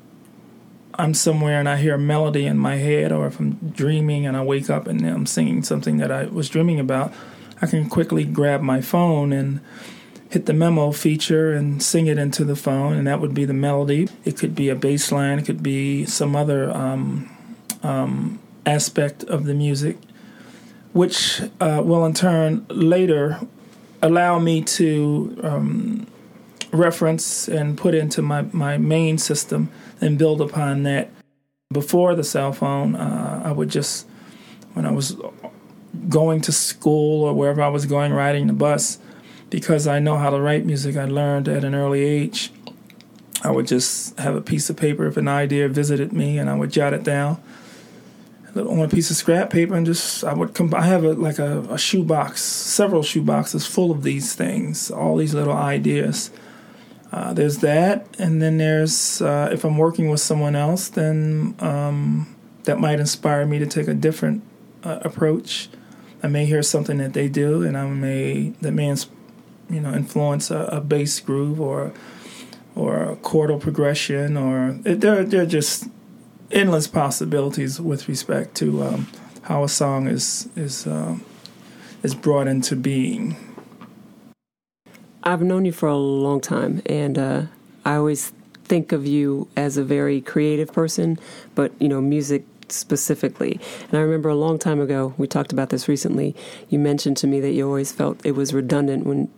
I'm 0.96 1.14
somewhere 1.14 1.60
and 1.60 1.70
I 1.70 1.78
hear 1.78 1.96
a 1.96 2.00
melody 2.00 2.46
in 2.46 2.58
my 2.58 2.76
head, 2.76 3.12
or 3.12 3.28
if 3.28 3.40
I'm 3.40 3.54
dreaming 3.74 4.26
and 4.26 4.36
I 4.36 4.44
wake 4.44 4.70
up 4.70 4.88
and 4.88 5.06
I'm 5.06 5.26
singing 5.26 5.64
something 5.64 5.98
that 5.98 6.12
I 6.12 6.26
was 6.26 6.50
dreaming 6.50 6.80
about, 6.80 7.14
I 7.62 7.68
can 7.68 7.90
quickly 7.90 8.24
grab 8.26 8.62
my 8.62 8.82
phone 8.82 9.32
and 9.32 9.62
hit 10.30 10.46
the 10.46 10.54
memo 10.54 10.92
feature 10.92 11.52
and 11.52 11.84
sing 11.84 12.08
it 12.08 12.18
into 12.18 12.44
the 12.46 12.56
phone, 12.56 12.94
and 12.94 13.06
that 13.06 13.20
would 13.20 13.34
be 13.34 13.46
the 13.46 13.54
melody. 13.54 14.08
It 14.24 14.38
could 14.38 14.56
be 14.56 14.70
a 14.70 14.76
bass 14.76 15.12
line, 15.12 15.40
it 15.40 15.46
could 15.46 15.62
be 15.62 16.06
some 16.06 16.36
other 16.36 16.72
um, 16.72 17.30
um, 17.84 18.40
aspect 18.66 19.24
of 19.26 19.46
the 19.46 19.54
music, 19.54 19.98
which 20.94 21.42
uh, 21.60 21.82
will 21.84 22.06
in 22.06 22.14
turn 22.14 22.66
later 22.70 23.40
allow 24.02 24.40
me 24.40 24.62
to 24.62 25.38
um, 25.44 26.08
reference 26.72 27.48
and 27.48 27.78
put 27.78 27.94
into 27.94 28.22
my, 28.22 28.44
my 28.54 28.78
main 28.78 29.18
system 29.18 29.70
and 30.00 30.18
build 30.18 30.42
upon 30.42 30.84
that. 30.84 31.10
Before 31.72 32.16
the 32.16 32.24
cell 32.24 32.52
phone, 32.52 32.96
uh, 32.96 33.44
I 33.46 33.52
would 33.54 33.70
just, 33.70 34.06
when 34.74 34.86
I 34.86 34.92
was 34.92 35.16
going 36.10 36.42
to 36.42 36.52
school 36.52 37.24
or 37.24 37.34
wherever 37.34 37.62
I 37.62 37.68
was 37.68 37.86
going, 37.86 38.14
riding 38.14 38.48
the 38.48 38.54
bus, 38.54 39.00
because 39.50 39.88
I 39.88 40.00
know 40.00 40.18
how 40.18 40.30
to 40.30 40.40
write 40.40 40.66
music, 40.66 40.96
I 40.96 41.06
learned 41.06 41.48
at 41.48 41.64
an 41.64 41.76
early 41.76 42.04
age. 42.04 42.52
I 43.44 43.52
would 43.52 43.68
just 43.68 44.18
have 44.20 44.36
a 44.36 44.42
piece 44.42 44.70
of 44.70 44.78
paper 44.78 45.08
if 45.08 45.18
an 45.18 45.28
idea 45.28 45.68
visited 45.68 46.14
me, 46.14 46.38
and 46.38 46.50
I 46.50 46.56
would 46.56 46.72
jot 46.72 46.94
it 46.94 47.04
down 47.04 47.42
on 48.56 48.80
a 48.80 48.88
piece 48.88 49.10
of 49.10 49.16
scrap 49.18 49.50
paper, 49.50 49.76
and 49.76 49.86
just 49.86 50.24
I 50.24 50.34
would 50.34 50.54
come. 50.54 50.74
I 50.74 50.84
have 50.84 51.04
a, 51.04 51.14
like 51.14 51.40
a, 51.40 51.62
a 51.70 51.78
shoebox, 51.78 52.42
several 52.42 53.04
shoe 53.04 53.22
boxes 53.22 53.66
full 53.66 53.92
of 53.92 54.04
these 54.04 54.36
things, 54.36 54.92
all 54.92 55.18
these 55.18 55.34
little 55.34 55.54
ideas. 55.54 56.32
Uh, 57.12 57.34
there's 57.34 57.58
that, 57.60 58.08
and 58.20 58.42
then 58.42 58.58
there's 58.58 59.22
uh, 59.22 59.50
if 59.52 59.66
I'm 59.66 59.78
working 59.78 60.10
with 60.10 60.22
someone 60.22 60.56
else, 60.56 60.90
then 60.90 61.56
um, 61.60 62.36
that 62.64 62.80
might 62.80 63.00
inspire 63.00 63.46
me 63.46 63.60
to 63.60 63.66
take 63.66 63.88
a 63.88 63.94
different 63.94 64.44
uh, 64.84 65.00
approach. 65.02 65.70
I 66.24 66.28
may 66.28 66.46
hear 66.46 66.62
something 66.62 66.98
that 66.98 67.14
they 67.14 67.28
do, 67.28 67.64
and 67.64 67.78
I 67.78 67.88
may 67.88 68.50
that 68.62 68.72
may 68.72 68.96
you 69.70 69.80
know 69.82 69.94
influence 69.94 70.52
a, 70.52 70.66
a 70.66 70.82
bass 70.82 71.20
groove 71.20 71.60
or 71.60 71.94
or 72.76 73.04
a 73.04 73.16
chordal 73.18 73.60
progression, 73.60 74.38
or 74.38 74.74
they're 74.84 75.24
they're 75.24 75.46
just 75.46 75.88
endless 76.52 76.88
possibilities 76.88 77.80
with 77.80 78.08
respect 78.08 78.56
to 78.56 78.84
um, 78.84 79.08
how 79.44 79.64
a 79.64 79.70
song 79.70 80.08
is 80.08 80.50
is 80.56 80.86
um, 80.88 81.24
is 82.04 82.14
brought 82.16 82.48
into 82.48 82.76
being. 82.76 83.36
I've 85.24 85.42
known 85.42 85.66
you 85.66 85.72
for 85.72 85.88
a 85.88 85.98
long 85.98 86.42
time, 86.42 86.82
and 86.88 87.18
uh, 87.18 87.44
I 87.86 87.96
always 87.96 88.34
think 88.64 88.92
of 88.92 89.06
you 89.06 89.48
as 89.56 89.78
a 89.78 89.84
very 89.84 90.22
creative 90.22 90.72
person, 90.72 91.20
but 91.56 91.72
you 91.80 91.88
know, 91.88 92.02
music 92.02 92.46
specifically. 92.74 93.60
And 93.90 94.00
I 94.00 94.02
remember 94.02 94.30
a 94.30 94.36
long 94.36 94.60
time 94.60 94.80
ago, 94.80 95.14
we 95.18 95.28
talked 95.28 95.52
about 95.52 95.70
this 95.70 95.88
recently. 95.88 96.36
You 96.70 96.80
mentioned 96.80 97.18
to 97.18 97.28
me 97.28 97.40
that 97.40 97.52
you 97.52 97.66
always 97.68 97.92
felt 97.92 98.26
it 98.26 98.34
was 98.34 98.54
redundant 98.54 99.06
when 99.06 99.30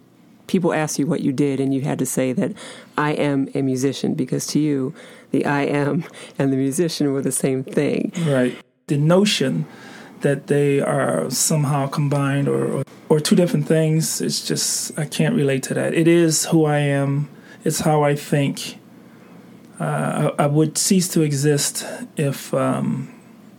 people 0.48 0.74
asked 0.74 1.00
you 1.00 1.08
what 1.08 1.22
you 1.22 1.32
did, 1.32 1.60
and 1.60 1.74
you 1.74 1.82
had 1.82 2.00
to 2.00 2.06
say 2.06 2.34
that 2.34 2.54
I 2.98 3.12
am 3.12 3.50
a 3.56 3.62
musician 3.62 4.14
because 4.14 4.46
to 4.48 4.60
you, 4.60 4.94
the 5.32 5.46
I 5.46 5.62
am 5.62 6.06
and 6.40 6.52
the 6.52 6.58
musician 6.58 7.12
were 7.14 7.22
the 7.22 7.32
same 7.32 7.64
thing. 7.64 8.12
Right. 8.26 8.58
The 8.88 8.98
notion 8.98 9.66
that 10.22 10.48
they 10.48 10.80
are 10.80 11.30
somehow 11.30 11.88
combined 11.88 12.48
or, 12.48 12.66
or, 12.66 12.84
or 13.10 13.20
two 13.20 13.36
different 13.36 13.68
things, 13.68 14.22
it's 14.22 14.46
just, 14.46 14.98
I 14.98 15.06
can't 15.06 15.36
relate 15.36 15.64
to 15.64 15.74
that. 15.74 15.94
It 15.94 16.08
is 16.08 16.46
who 16.46 16.66
I 16.66 16.80
am, 16.80 17.30
it's 17.64 17.82
how 17.82 18.04
I 18.04 18.16
think. 18.16 18.80
Uh, 19.80 20.32
I, 20.38 20.44
I, 20.44 20.48
would 20.48 20.78
cease 20.78 21.10
to 21.10 21.22
exist 21.22 21.86
if, 22.16 22.54
um, 22.54 23.13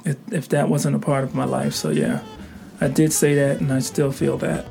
if 0.05 0.17
if 0.33 0.49
that 0.51 0.69
wasn't 0.69 0.97
a 0.97 0.99
part 0.99 1.25
of 1.25 1.35
my 1.35 1.45
life. 1.45 1.75
So 1.75 1.91
yeah, 1.91 2.23
I 2.81 2.89
did 2.89 3.13
say 3.13 3.35
that, 3.35 3.61
and 3.61 3.73
I 3.73 3.81
still 3.81 4.13
feel 4.13 4.39
that. 4.39 4.67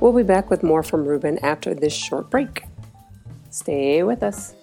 We'll 0.00 0.12
be 0.12 0.24
back 0.24 0.50
with 0.50 0.62
more 0.62 0.82
from 0.82 1.04
Ruben 1.04 1.38
after 1.38 1.74
this 1.74 1.92
short 1.92 2.30
break. 2.30 2.64
Stay 3.50 4.02
with 4.02 4.22
us. 4.22 4.54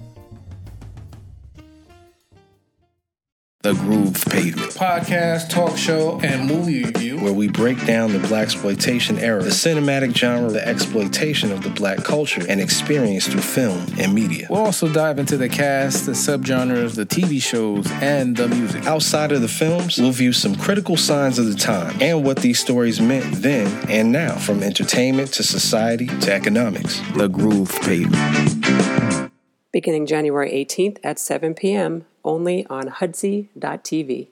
The 3.62 3.74
Groove 3.74 4.24
Pavement. 4.30 4.72
Podcast, 4.72 5.50
talk 5.50 5.76
show, 5.76 6.18
and 6.22 6.48
movie 6.48 6.86
review. 6.86 7.20
Where 7.20 7.34
we 7.34 7.50
break 7.50 7.86
down 7.86 8.14
the 8.14 8.20
blaxploitation 8.20 9.22
era, 9.22 9.44
the 9.44 9.50
cinematic 9.50 10.16
genre, 10.16 10.50
the 10.50 10.66
exploitation 10.66 11.52
of 11.52 11.64
the 11.64 11.70
black 11.70 12.06
culture 12.06 12.42
and 12.48 12.62
experience 12.62 13.28
through 13.28 13.42
film 13.42 13.86
and 14.00 14.14
media. 14.14 14.48
We'll 14.50 14.62
also 14.62 14.88
dive 14.88 15.20
into 15.20 15.36
the 15.36 15.50
cast, 15.50 16.06
the 16.06 16.14
subgenres, 16.14 16.96
the 16.96 17.06
TV 17.06 17.42
shows, 17.42 17.86
and 18.02 18.38
the 18.38 18.48
music. 18.48 18.86
Outside 18.86 19.34
of 19.34 19.42
the 19.42 19.50
films, 19.50 19.98
we'll 19.98 20.14
view 20.14 20.32
some 20.32 20.56
critical 20.56 20.96
signs 20.96 21.38
of 21.38 21.48
the 21.48 21.56
time 21.56 21.98
and 22.00 22.24
what 22.24 22.38
these 22.38 22.62
stories 22.62 23.02
meant 23.02 23.26
then 23.42 23.68
and 23.90 24.10
now, 24.10 24.36
from 24.36 24.64
entertainment 24.64 25.34
to 25.34 25.44
society 25.44 26.08
to 26.22 26.34
economics. 26.34 27.02
The 27.18 27.28
Groove 27.28 27.78
Pavement. 27.82 29.34
Beginning 29.74 30.06
January 30.06 30.50
18th 30.50 31.00
at 31.04 31.20
7 31.20 31.56
p.m 31.56 32.06
only 32.24 32.66
on 32.68 32.88
Hudsy.tv. 32.90 34.30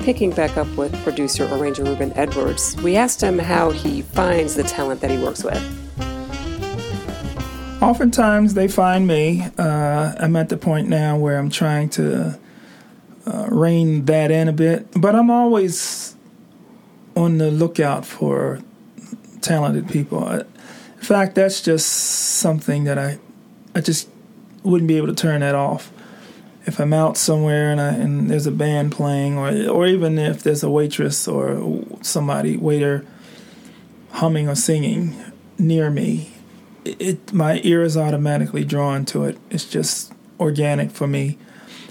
Picking 0.00 0.30
back 0.30 0.56
up 0.56 0.66
with 0.76 0.94
producer 1.02 1.46
arranger 1.52 1.84
Ruben 1.84 2.12
Edwards, 2.16 2.74
we 2.82 2.96
asked 2.96 3.20
him 3.20 3.38
how 3.38 3.70
he 3.70 4.00
finds 4.00 4.54
the 4.54 4.62
talent 4.62 5.00
that 5.02 5.10
he 5.10 5.18
works 5.18 5.44
with. 5.44 5.62
Oftentimes 7.82 8.54
they 8.54 8.68
find 8.68 9.06
me. 9.06 9.44
Uh, 9.58 10.14
I'm 10.18 10.36
at 10.36 10.48
the 10.48 10.56
point 10.56 10.88
now 10.88 11.16
where 11.16 11.38
I'm 11.38 11.50
trying 11.50 11.90
to 11.90 12.38
uh, 13.26 13.46
rein 13.50 14.04
that 14.06 14.30
in 14.30 14.48
a 14.48 14.52
bit, 14.52 14.88
but 14.96 15.14
I'm 15.14 15.30
always 15.30 16.16
on 17.16 17.38
the 17.38 17.50
lookout 17.50 18.04
for 18.06 18.60
talented 19.40 19.88
people. 19.88 20.26
In 20.30 20.46
fact, 21.00 21.34
that's 21.34 21.60
just 21.60 21.86
something 21.86 22.84
that 22.84 22.98
I 22.98 23.18
I 23.74 23.80
just 23.80 24.08
wouldn't 24.62 24.88
be 24.88 24.96
able 24.96 25.08
to 25.08 25.14
turn 25.14 25.40
that 25.40 25.54
off. 25.54 25.92
If 26.66 26.78
I'm 26.78 26.92
out 26.92 27.16
somewhere 27.16 27.72
and 27.72 27.80
I, 27.80 27.94
and 27.94 28.30
there's 28.30 28.46
a 28.46 28.52
band 28.52 28.92
playing, 28.92 29.38
or 29.38 29.48
or 29.68 29.86
even 29.86 30.18
if 30.18 30.42
there's 30.42 30.62
a 30.62 30.70
waitress 30.70 31.26
or 31.26 31.84
somebody 32.02 32.56
waiter 32.56 33.06
humming 34.12 34.48
or 34.48 34.54
singing 34.54 35.14
near 35.58 35.90
me, 35.90 36.32
it, 36.84 37.00
it 37.00 37.32
my 37.32 37.60
ear 37.64 37.82
is 37.82 37.96
automatically 37.96 38.64
drawn 38.64 39.04
to 39.06 39.24
it. 39.24 39.38
It's 39.50 39.64
just 39.64 40.12
organic 40.38 40.90
for 40.90 41.06
me. 41.06 41.38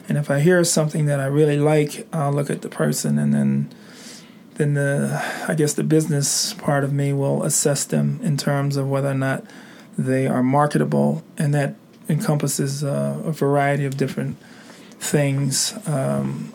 And 0.08 0.18
if 0.18 0.32
I 0.32 0.40
hear 0.40 0.64
something 0.64 1.06
that 1.06 1.20
I 1.20 1.26
really 1.26 1.58
like, 1.58 2.08
I'll 2.12 2.34
look 2.34 2.50
at 2.50 2.62
the 2.62 2.70
person 2.70 3.18
and 3.18 3.34
then 3.34 3.70
then 4.56 4.74
the 4.74 5.24
I 5.48 5.56
guess 5.56 5.74
the 5.74 5.84
business 5.84 6.54
part 6.54 6.84
of 6.84 6.94
me 6.94 7.14
will 7.14 7.44
assess 7.44 7.86
them 7.86 8.20
in 8.22 8.38
terms 8.38 8.76
of 8.76 8.90
whether 8.90 9.10
or 9.10 9.16
not 9.16 9.46
they 9.98 10.28
are 10.28 10.44
marketable, 10.44 11.24
and 11.38 11.54
that 11.54 11.76
encompasses 12.08 12.84
uh, 12.84 13.22
a 13.26 13.32
variety 13.32 13.86
of 13.86 13.98
different 13.98 14.38
things. 15.00 15.74
Um, 15.88 16.54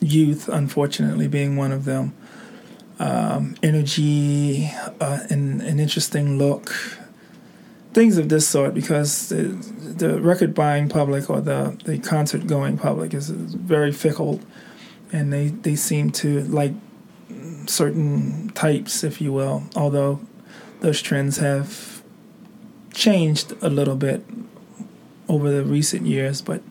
youth, 0.00 0.48
unfortunately, 0.48 1.28
being 1.28 1.56
one 1.56 1.72
of 1.72 1.84
them. 1.84 2.12
Um, 2.98 3.56
energy, 3.62 4.70
uh, 5.00 5.20
an, 5.30 5.60
an 5.60 5.80
interesting 5.80 6.38
look, 6.38 6.70
things 7.92 8.16
of 8.16 8.28
this 8.28 8.46
sort, 8.46 8.74
because 8.74 9.28
the, 9.28 9.42
the 9.42 10.20
record 10.20 10.54
buying 10.54 10.88
public 10.88 11.28
or 11.28 11.40
the, 11.40 11.76
the 11.84 11.98
concert 11.98 12.46
going 12.46 12.78
public 12.78 13.12
is, 13.12 13.28
is 13.30 13.54
very 13.54 13.92
fickle, 13.92 14.40
and 15.12 15.32
they, 15.32 15.48
they 15.48 15.74
seem 15.74 16.10
to 16.10 16.42
like 16.42 16.74
certain 17.66 18.50
types, 18.50 19.02
if 19.02 19.20
you 19.20 19.32
will, 19.32 19.64
although 19.74 20.20
those 20.80 21.02
trends 21.02 21.38
have 21.38 22.01
changed 22.92 23.54
a 23.62 23.70
little 23.70 23.96
bit 23.96 24.24
over 25.28 25.50
the 25.50 25.64
recent 25.64 26.06
years, 26.06 26.42
but 26.42 26.62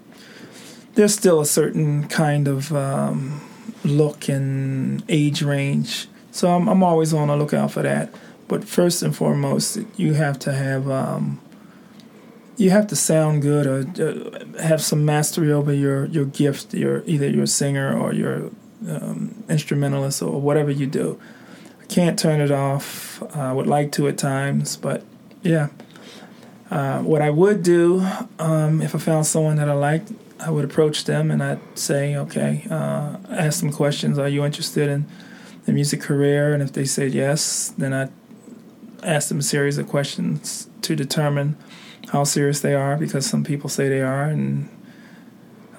there's 0.96 1.14
still 1.14 1.40
a 1.40 1.46
certain 1.46 2.08
kind 2.08 2.48
of 2.48 2.74
um, 2.74 3.42
look 3.84 4.30
and 4.30 5.04
age 5.10 5.42
range. 5.42 6.08
So 6.32 6.54
I'm, 6.54 6.68
I'm 6.68 6.84
always 6.84 7.14
on 7.14 7.28
the 7.28 7.36
lookout 7.36 7.72
for 7.72 7.82
that. 7.82 8.14
But 8.48 8.66
first 8.66 9.02
and 9.02 9.16
foremost, 9.16 9.80
you 9.96 10.14
have 10.14 10.38
to 10.40 10.52
have 10.52 10.90
um, 10.90 11.40
you 12.58 12.70
have 12.70 12.88
to 12.88 12.96
sound 12.96 13.42
good 13.42 13.66
or 13.66 13.80
uh, 14.04 14.62
have 14.62 14.82
some 14.82 15.06
mastery 15.06 15.52
over 15.52 15.74
your 15.74 16.06
your 16.06 16.26
gift. 16.26 16.74
Your 16.74 17.04
either 17.06 17.30
your 17.30 17.46
singer 17.46 17.98
or 17.98 18.14
your 18.14 18.52
um, 18.90 19.44
instrumentalist 19.48 20.22
or 20.22 20.42
whatever 20.42 20.70
you 20.70 20.86
do. 20.86 21.20
I 21.82 21.86
can't 21.86 22.20
turn 22.20 22.42
it 22.42 22.52
off. 22.52 23.24
I 23.36 23.54
would 23.54 23.68
like 23.68 23.94
to 23.94 24.08
at 24.10 24.18
times, 24.18 24.76
but 24.76 25.06
yeah, 25.44 25.70
uh, 26.72 27.02
what 27.02 27.22
I 27.22 27.30
would 27.30 27.64
do 27.64 28.08
um, 28.40 28.82
if 28.82 28.96
I 28.96 28.98
found 28.98 29.26
someone 29.26 29.58
that 29.58 29.68
I 29.68 29.74
liked, 29.74 30.14
I 30.40 30.50
would 30.50 30.64
approach 30.64 31.04
them 31.04 31.30
and 31.30 31.44
I'd 31.44 31.60
say, 31.78 32.16
okay, 32.16 32.66
uh, 32.70 33.18
ask 33.30 33.60
them 33.60 33.74
questions. 33.74 34.18
Are 34.18 34.30
you 34.30 34.46
interested 34.46 34.90
in 34.90 35.06
the 35.66 35.74
music 35.74 36.00
career? 36.00 36.54
And 36.54 36.64
if 36.64 36.72
they 36.72 36.86
said 36.86 37.14
yes, 37.14 37.74
then 37.78 37.94
I'd 37.94 38.12
ask 39.04 39.28
them 39.28 39.40
a 39.40 39.44
series 39.44 39.78
of 39.78 39.90
questions 39.90 40.70
to 40.84 40.96
determine 40.96 41.58
how 42.10 42.24
serious 42.24 42.62
they 42.62 42.74
are 42.74 42.96
because 42.96 43.26
some 43.26 43.44
people 43.44 43.70
say 43.70 43.90
they 43.90 44.02
are 44.02 44.24
and 44.24 44.70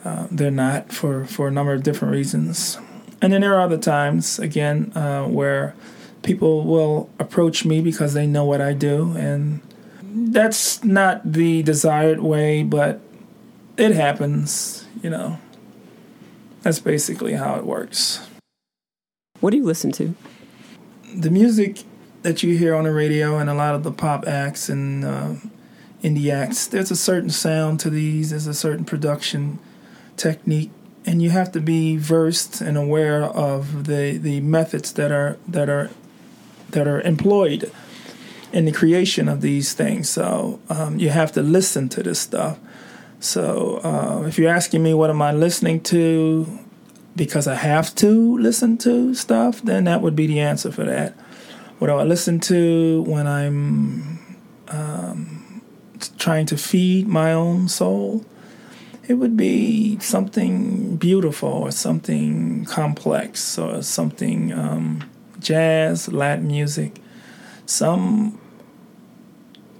uh, 0.04 0.26
they're 0.30 0.50
not 0.50 0.92
for, 0.92 1.24
for 1.24 1.48
a 1.48 1.50
number 1.50 1.72
of 1.72 1.82
different 1.82 2.12
reasons. 2.12 2.78
And 3.22 3.32
then 3.32 3.40
there 3.40 3.54
are 3.54 3.60
other 3.60 3.78
times, 3.78 4.38
again, 4.38 4.92
uh, 4.94 5.24
where 5.24 5.74
people 6.22 6.64
will 6.64 7.08
approach 7.18 7.64
me 7.64 7.80
because 7.80 8.12
they 8.12 8.26
know 8.26 8.44
what 8.44 8.60
I 8.60 8.74
do 8.74 9.16
and 9.16 9.62
that's 10.12 10.84
not 10.84 11.32
the 11.32 11.62
desired 11.62 12.20
way, 12.20 12.62
but 12.62 13.00
it 13.76 13.92
happens, 13.92 14.86
you 15.02 15.10
know. 15.10 15.38
That's 16.62 16.78
basically 16.78 17.34
how 17.34 17.56
it 17.56 17.64
works. 17.64 18.28
What 19.40 19.50
do 19.50 19.56
you 19.56 19.64
listen 19.64 19.90
to? 19.92 20.14
The 21.14 21.30
music 21.30 21.82
that 22.22 22.42
you 22.42 22.56
hear 22.56 22.74
on 22.74 22.84
the 22.84 22.92
radio 22.92 23.38
and 23.38 23.50
a 23.50 23.54
lot 23.54 23.74
of 23.74 23.82
the 23.82 23.90
pop 23.90 24.26
acts 24.28 24.68
and 24.68 25.04
uh, 25.04 25.34
in 26.02 26.14
the 26.14 26.30
acts. 26.30 26.66
There's 26.66 26.90
a 26.90 26.96
certain 26.96 27.30
sound 27.30 27.80
to 27.80 27.90
these. 27.90 28.30
There's 28.30 28.46
a 28.46 28.54
certain 28.54 28.84
production 28.84 29.58
technique, 30.16 30.70
and 31.04 31.20
you 31.20 31.30
have 31.30 31.50
to 31.52 31.60
be 31.60 31.96
versed 31.96 32.60
and 32.60 32.76
aware 32.76 33.24
of 33.24 33.86
the 33.86 34.18
the 34.18 34.40
methods 34.40 34.92
that 34.92 35.10
are 35.10 35.38
that 35.48 35.68
are 35.68 35.90
that 36.70 36.86
are 36.86 37.00
employed 37.00 37.72
in 38.52 38.66
the 38.66 38.72
creation 38.72 39.28
of 39.28 39.40
these 39.40 39.72
things. 39.72 40.08
So 40.08 40.60
um, 40.68 40.98
you 40.98 41.10
have 41.10 41.32
to 41.32 41.42
listen 41.42 41.88
to 41.90 42.02
this 42.02 42.20
stuff. 42.20 42.58
So 43.20 43.80
uh, 43.84 44.24
if 44.26 44.38
you're 44.38 44.52
asking 44.52 44.82
me 44.82 44.94
what 44.94 45.10
am 45.10 45.22
I 45.22 45.32
listening 45.32 45.80
to 45.84 46.58
because 47.14 47.46
I 47.46 47.54
have 47.54 47.94
to 47.96 48.38
listen 48.38 48.78
to 48.78 49.14
stuff, 49.14 49.62
then 49.62 49.84
that 49.84 50.00
would 50.00 50.16
be 50.16 50.26
the 50.26 50.40
answer 50.40 50.72
for 50.72 50.84
that. 50.84 51.12
What 51.78 51.88
do 51.88 51.94
I 51.94 52.04
listen 52.04 52.40
to 52.40 53.02
when 53.02 53.26
I'm 53.26 54.36
um, 54.68 55.62
trying 56.18 56.46
to 56.46 56.56
feed 56.56 57.06
my 57.06 57.32
own 57.32 57.68
soul? 57.68 58.24
It 59.08 59.14
would 59.14 59.36
be 59.36 59.98
something 59.98 60.96
beautiful 60.96 61.48
or 61.48 61.70
something 61.70 62.64
complex 62.64 63.58
or 63.58 63.82
something 63.82 64.52
um, 64.52 65.04
jazz, 65.38 66.10
Latin 66.10 66.46
music, 66.46 67.00
some 67.66 68.40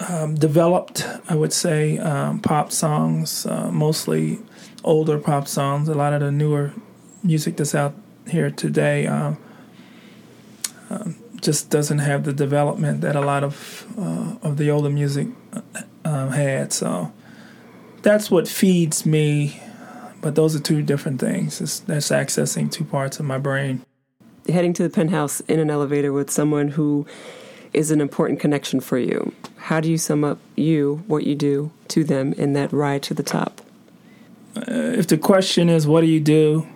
um, 0.09 0.35
developed, 0.35 1.07
I 1.29 1.35
would 1.35 1.53
say, 1.53 1.99
um, 1.99 2.41
pop 2.41 2.73
songs, 2.73 3.47
uh, 3.47 3.71
mostly 3.71 4.41
older 4.85 5.19
pop 5.19 5.49
songs. 5.49 5.89
A 5.89 5.95
lot 5.95 6.13
of 6.13 6.21
the 6.21 6.33
newer 6.33 6.73
music 7.23 7.57
that's 7.57 7.75
out 7.75 7.95
here 8.29 8.51
today 8.51 9.07
uh, 9.07 9.35
um, 10.91 11.17
just 11.41 11.71
doesn't 11.71 11.99
have 11.99 12.25
the 12.25 12.33
development 12.33 13.01
that 13.01 13.17
a 13.17 13.21
lot 13.21 13.45
of 13.45 13.87
uh, 13.99 14.37
of 14.43 14.57
the 14.57 14.71
older 14.71 14.91
music 14.91 15.29
uh, 16.05 16.29
had. 16.29 16.73
So 16.73 17.13
that's 18.03 18.31
what 18.31 18.49
feeds 18.49 19.05
me. 19.05 19.61
But 20.21 20.37
those 20.37 20.55
are 20.55 20.61
two 20.61 20.83
different 20.83 21.21
things. 21.21 21.61
It's, 21.61 21.81
that's 21.81 22.11
accessing 22.11 22.71
two 22.71 22.85
parts 22.85 23.19
of 23.19 23.27
my 23.27 23.39
brain. 23.39 23.85
Heading 24.49 24.73
to 24.75 24.85
the 24.85 24.91
penthouse 24.91 25.41
in 25.41 25.59
an 25.59 25.69
elevator 25.69 26.13
with 26.13 26.31
someone 26.31 26.69
who 26.69 27.07
is 27.73 27.91
an 27.91 28.01
important 28.01 28.41
connection 28.41 28.81
for 28.81 28.99
you. 28.99 29.33
How 29.57 29.81
do 29.81 29.91
you 29.91 29.99
sum 29.99 30.25
up 30.25 30.39
you, 30.57 31.03
what 31.07 31.25
you 31.25 31.35
do 31.35 31.71
to 31.89 32.05
them 32.05 32.33
in 32.35 32.53
that 32.53 32.73
ride 32.73 33.03
to 33.05 33.15
the 33.15 33.23
top? 33.23 33.61
Uh, 34.57 34.63
if 34.69 35.07
the 35.07 35.17
question 35.17 35.69
is, 35.69 35.87
what 35.87 36.03
do 36.03 36.07
you 36.07 36.21
do? 36.21 36.67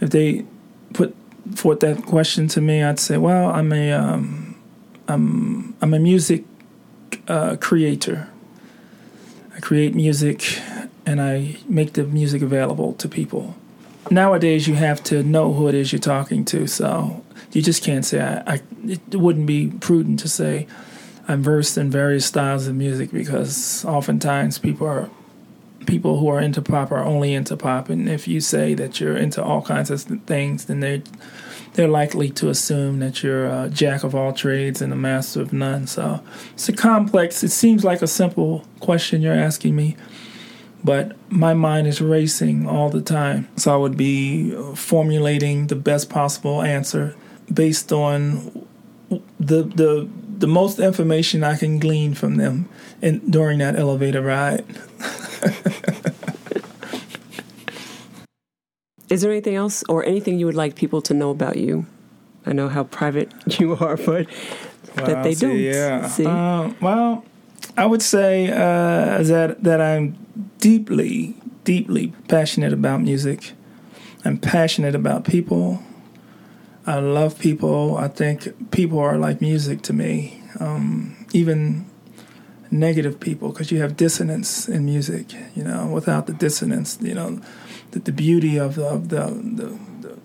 If 0.00 0.10
they 0.10 0.44
put 0.92 1.16
forth 1.54 1.80
that 1.80 2.06
question 2.06 2.46
to 2.48 2.60
me, 2.60 2.82
I'd 2.82 3.00
say, 3.00 3.16
well, 3.16 3.50
I'm 3.50 3.72
a, 3.72 3.92
um, 3.92 4.56
I'm, 5.08 5.74
I'm 5.80 5.94
a 5.94 5.98
music 5.98 6.44
uh, 7.26 7.56
creator. 7.56 8.28
I 9.56 9.60
create 9.60 9.94
music 9.94 10.60
and 11.04 11.20
I 11.20 11.56
make 11.68 11.94
the 11.94 12.04
music 12.04 12.42
available 12.42 12.92
to 12.94 13.08
people. 13.08 13.56
Nowadays, 14.10 14.68
you 14.68 14.74
have 14.74 15.02
to 15.04 15.22
know 15.22 15.52
who 15.52 15.68
it 15.68 15.74
is 15.74 15.92
you're 15.92 15.98
talking 15.98 16.44
to, 16.46 16.66
so 16.66 17.24
you 17.58 17.62
just 17.62 17.82
can't 17.82 18.04
say 18.04 18.20
I, 18.20 18.54
I, 18.54 18.60
it 18.86 19.16
wouldn't 19.16 19.46
be 19.46 19.72
prudent 19.80 20.20
to 20.20 20.28
say 20.28 20.68
I'm 21.26 21.42
versed 21.42 21.76
in 21.76 21.90
various 21.90 22.24
styles 22.24 22.68
of 22.68 22.76
music 22.76 23.10
because 23.10 23.84
oftentimes 23.84 24.58
people 24.58 24.86
are 24.86 25.10
people 25.86 26.20
who 26.20 26.28
are 26.28 26.40
into 26.40 26.62
pop 26.62 26.92
are 26.92 27.02
only 27.02 27.34
into 27.34 27.56
pop. 27.56 27.88
And 27.88 28.08
if 28.08 28.28
you 28.28 28.40
say 28.40 28.74
that 28.74 29.00
you're 29.00 29.16
into 29.16 29.42
all 29.42 29.60
kinds 29.62 29.90
of 29.90 30.02
things 30.02 30.66
then 30.66 30.78
they 30.78 31.02
they're 31.72 31.88
likely 31.88 32.30
to 32.30 32.48
assume 32.48 33.00
that 33.00 33.24
you're 33.24 33.46
a 33.46 33.68
jack 33.68 34.04
of 34.04 34.14
all 34.14 34.32
trades 34.32 34.80
and 34.80 34.92
a 34.92 34.96
master 34.96 35.40
of 35.40 35.52
none. 35.52 35.88
So 35.88 36.22
it's 36.52 36.68
a 36.68 36.72
complex 36.72 37.42
it 37.42 37.50
seems 37.50 37.82
like 37.82 38.02
a 38.02 38.06
simple 38.06 38.64
question 38.78 39.20
you're 39.20 39.34
asking 39.34 39.74
me 39.74 39.96
but 40.84 41.16
my 41.28 41.54
mind 41.54 41.88
is 41.88 42.00
racing 42.00 42.68
all 42.68 42.88
the 42.88 43.02
time. 43.02 43.48
So 43.56 43.74
i 43.74 43.76
would 43.76 43.96
be 43.96 44.52
formulating 44.76 45.66
the 45.66 45.74
best 45.74 46.08
possible 46.08 46.62
answer 46.62 47.16
based 47.52 47.92
on 47.92 48.66
the 49.38 49.62
the 49.62 50.08
the 50.38 50.46
most 50.46 50.78
information 50.78 51.42
I 51.42 51.56
can 51.56 51.78
glean 51.78 52.14
from 52.14 52.36
them 52.36 52.68
in 53.02 53.18
during 53.30 53.58
that 53.58 53.76
elevator 53.76 54.22
ride. 54.22 54.64
Is 59.10 59.22
there 59.22 59.30
anything 59.30 59.54
else 59.54 59.82
or 59.88 60.04
anything 60.04 60.38
you 60.38 60.44
would 60.46 60.54
like 60.54 60.74
people 60.74 61.00
to 61.02 61.14
know 61.14 61.30
about 61.30 61.56
you? 61.56 61.86
I 62.44 62.52
know 62.52 62.68
how 62.68 62.84
private 62.84 63.32
you 63.58 63.74
are, 63.76 63.96
but 63.96 64.26
well, 64.96 65.06
that 65.06 65.22
they 65.22 65.34
see, 65.34 65.46
don't. 65.46 65.58
Yeah. 65.58 66.06
See? 66.08 66.26
Uh, 66.26 66.72
well, 66.80 67.24
I 67.76 67.86
would 67.86 68.02
say 68.02 68.50
uh, 68.50 69.22
that 69.22 69.62
that 69.62 69.80
I'm 69.80 70.16
deeply, 70.58 71.36
deeply 71.64 72.12
passionate 72.28 72.72
about 72.72 73.00
music. 73.00 73.52
I'm 74.24 74.38
passionate 74.38 74.94
about 74.94 75.24
people. 75.24 75.82
I 76.88 77.00
love 77.00 77.38
people. 77.38 77.98
I 77.98 78.08
think 78.08 78.70
people 78.70 78.98
are 78.98 79.18
like 79.18 79.42
music 79.42 79.82
to 79.82 79.92
me. 79.92 80.40
Um, 80.58 81.26
even 81.34 81.84
negative 82.70 83.20
people, 83.20 83.50
because 83.50 83.70
you 83.70 83.82
have 83.82 83.94
dissonance 83.94 84.66
in 84.66 84.86
music. 84.86 85.34
You 85.54 85.64
know, 85.64 85.86
without 85.86 86.26
the 86.26 86.32
dissonance, 86.32 86.98
you 87.02 87.12
know, 87.12 87.42
the, 87.90 87.98
the 87.98 88.12
beauty 88.12 88.56
of 88.56 88.76
the, 88.76 88.86
of 88.86 89.10
the, 89.10 89.26
the, 89.60 89.78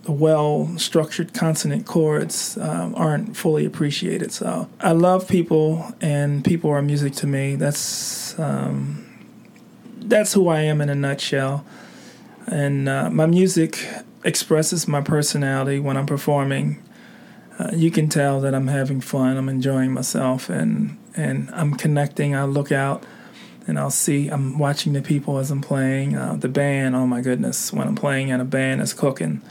the 0.04 0.12
well 0.14 0.70
structured 0.78 1.34
consonant 1.34 1.86
chords 1.86 2.58
um, 2.58 2.96
aren't 2.96 3.36
fully 3.36 3.66
appreciated. 3.66 4.32
So 4.32 4.70
I 4.80 4.94
love 4.94 5.28
people, 5.28 5.94
and 6.00 6.46
people 6.46 6.70
are 6.70 6.82
music 6.82 7.12
to 7.16 7.28
me. 7.28 7.56
That's 7.58 8.40
um, 8.40 9.06
that's 9.98 10.32
who 10.32 10.48
I 10.48 10.62
am 10.62 10.80
in 10.80 10.90
a 10.90 10.96
nutshell. 10.96 11.66
And 12.48 12.88
uh, 12.88 13.10
my 13.10 13.26
music 13.26 13.86
expresses 14.24 14.88
my 14.88 15.02
personality 15.02 15.80
when 15.80 15.98
I'm 15.98 16.06
performing. 16.06 16.82
Uh, 17.60 17.70
you 17.74 17.92
can 17.92 18.10
tell 18.10 18.42
that 18.42 18.56
I'm 18.56 18.68
having 18.68 19.02
fun. 19.02 19.38
I'm 19.38 19.50
enjoying 19.50 19.94
myself, 19.94 20.50
and 20.50 20.98
and 21.16 21.50
I'm 21.54 21.76
connecting. 21.76 22.36
I 22.36 22.46
look 22.46 22.72
out, 22.72 23.04
and 23.68 23.78
I'll 23.78 23.92
see. 23.92 24.28
I'm 24.30 24.58
watching 24.58 24.94
the 24.94 25.02
people 25.02 25.38
as 25.38 25.52
I'm 25.52 25.62
playing. 25.62 26.16
Uh, 26.16 26.36
the 26.36 26.50
band. 26.50 26.96
Oh 26.96 27.06
my 27.06 27.22
goodness! 27.22 27.72
When 27.72 27.88
I'm 27.88 27.96
playing 27.96 28.32
and 28.32 28.42
a 28.42 28.46
band 28.46 28.82
is 28.82 28.94
cooking. 28.94 29.42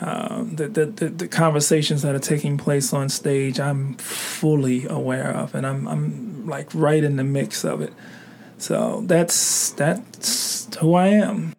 Uh, 0.00 0.42
the, 0.52 0.66
the, 0.66 0.86
the, 0.86 1.08
the 1.10 1.28
conversations 1.28 2.02
that 2.02 2.12
are 2.12 2.18
taking 2.18 2.58
place 2.58 2.92
on 2.92 3.08
stage, 3.08 3.60
I'm 3.60 3.94
fully 3.98 4.84
aware 4.84 5.30
of, 5.30 5.54
and 5.54 5.64
I'm 5.64 5.86
I'm 5.86 6.46
like 6.46 6.68
right 6.74 7.04
in 7.04 7.16
the 7.16 7.24
mix 7.24 7.64
of 7.64 7.80
it. 7.80 7.92
So 8.58 9.02
that's 9.06 9.70
that's 9.70 10.74
who 10.76 10.94
I 10.94 11.08
am. 11.08 11.54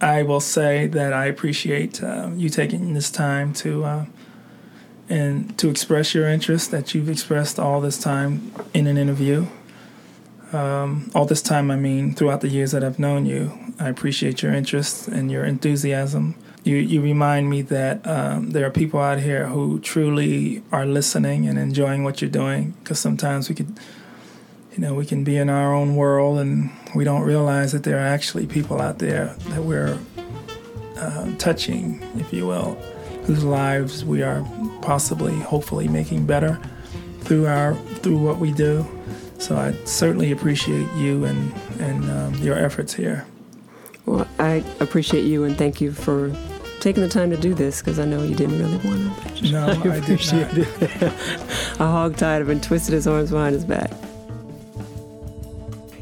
I 0.00 0.22
will 0.22 0.40
say 0.40 0.86
that 0.88 1.12
I 1.12 1.26
appreciate 1.26 2.02
uh, 2.02 2.30
you 2.34 2.48
taking 2.50 2.94
this 2.94 3.10
time 3.10 3.52
to 3.54 3.84
uh, 3.84 4.06
and 5.08 5.56
to 5.58 5.70
express 5.70 6.14
your 6.14 6.28
interest 6.28 6.70
that 6.70 6.94
you've 6.94 7.08
expressed 7.08 7.58
all 7.58 7.80
this 7.80 7.98
time 7.98 8.52
in 8.74 8.86
an 8.86 8.98
interview. 8.98 9.46
Um, 10.52 11.10
all 11.14 11.24
this 11.24 11.42
time, 11.42 11.70
I 11.70 11.76
mean, 11.76 12.14
throughout 12.14 12.40
the 12.40 12.48
years 12.48 12.72
that 12.72 12.84
I've 12.84 12.98
known 12.98 13.26
you, 13.26 13.52
I 13.80 13.88
appreciate 13.88 14.42
your 14.42 14.52
interest 14.52 15.08
and 15.08 15.30
your 15.30 15.44
enthusiasm. 15.44 16.36
You 16.62 16.76
you 16.76 17.00
remind 17.00 17.48
me 17.48 17.62
that 17.62 18.06
um, 18.06 18.50
there 18.50 18.66
are 18.66 18.70
people 18.70 19.00
out 19.00 19.20
here 19.20 19.46
who 19.46 19.80
truly 19.80 20.62
are 20.72 20.84
listening 20.84 21.48
and 21.48 21.58
enjoying 21.58 22.04
what 22.04 22.20
you're 22.20 22.30
doing. 22.30 22.74
Because 22.82 22.98
sometimes 22.98 23.48
we 23.48 23.54
could 23.54 23.78
you 24.76 24.82
know, 24.82 24.94
we 24.94 25.06
can 25.06 25.24
be 25.24 25.36
in 25.38 25.48
our 25.48 25.74
own 25.74 25.96
world 25.96 26.38
and 26.38 26.70
we 26.96 27.04
don't 27.04 27.22
realize 27.22 27.72
that 27.72 27.82
there 27.84 27.98
are 27.98 28.06
actually 28.06 28.46
people 28.46 28.80
out 28.80 28.98
there 28.98 29.26
that 29.48 29.62
we're 29.62 29.98
uh, 30.98 31.30
touching, 31.36 32.02
if 32.16 32.32
you 32.32 32.46
will, 32.46 32.74
whose 33.24 33.44
lives 33.44 34.04
we 34.04 34.22
are 34.22 34.44
possibly, 34.82 35.34
hopefully, 35.40 35.88
making 35.88 36.26
better 36.26 36.60
through 37.20 37.46
our 37.46 37.74
through 37.74 38.18
what 38.18 38.38
we 38.38 38.52
do. 38.52 38.86
So 39.38 39.56
I 39.56 39.72
certainly 39.84 40.32
appreciate 40.32 40.90
you 40.94 41.24
and 41.24 41.52
and 41.80 42.10
um, 42.10 42.34
your 42.36 42.56
efforts 42.56 42.94
here. 42.94 43.26
Well, 44.06 44.26
I 44.38 44.64
appreciate 44.80 45.24
you 45.24 45.44
and 45.44 45.58
thank 45.58 45.80
you 45.80 45.92
for 45.92 46.32
taking 46.80 47.02
the 47.02 47.08
time 47.08 47.30
to 47.30 47.36
do 47.36 47.54
this 47.54 47.80
because 47.80 47.98
I 47.98 48.04
know 48.04 48.22
you 48.22 48.36
didn't 48.36 48.58
really 48.58 48.78
want 48.78 49.36
to. 49.36 49.50
No, 49.50 49.66
I, 49.66 49.72
I 49.94 49.96
appreciate 49.96 50.46
it. 50.56 51.02
a 51.02 51.86
hog 51.86 52.16
tied 52.16 52.42
him 52.42 52.50
and 52.50 52.62
twisted 52.62 52.94
his 52.94 53.06
arms 53.06 53.30
behind 53.32 53.54
his 53.54 53.64
back 53.64 53.90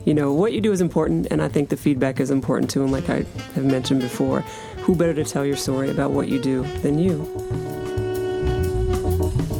you 0.04 0.14
know, 0.14 0.32
what 0.32 0.52
you 0.52 0.60
do 0.60 0.72
is 0.72 0.80
important, 0.80 1.28
and 1.30 1.40
I 1.40 1.48
think 1.48 1.70
the 1.70 1.76
feedback 1.76 2.20
is 2.20 2.30
important 2.30 2.70
too. 2.70 2.82
And 2.82 2.92
like 2.92 3.08
I 3.08 3.24
have 3.54 3.64
mentioned 3.64 4.00
before, 4.00 4.40
who 4.78 4.94
better 4.94 5.14
to 5.14 5.24
tell 5.24 5.46
your 5.46 5.56
story 5.56 5.90
about 5.90 6.10
what 6.10 6.28
you 6.28 6.40
do 6.40 6.62
than 6.82 6.98
you? 6.98 7.22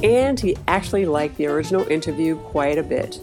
And 0.02 0.38
he 0.38 0.54
actually 0.68 1.06
liked 1.06 1.38
the 1.38 1.46
original 1.46 1.86
interview 1.88 2.36
quite 2.36 2.76
a 2.76 2.82
bit. 2.82 3.18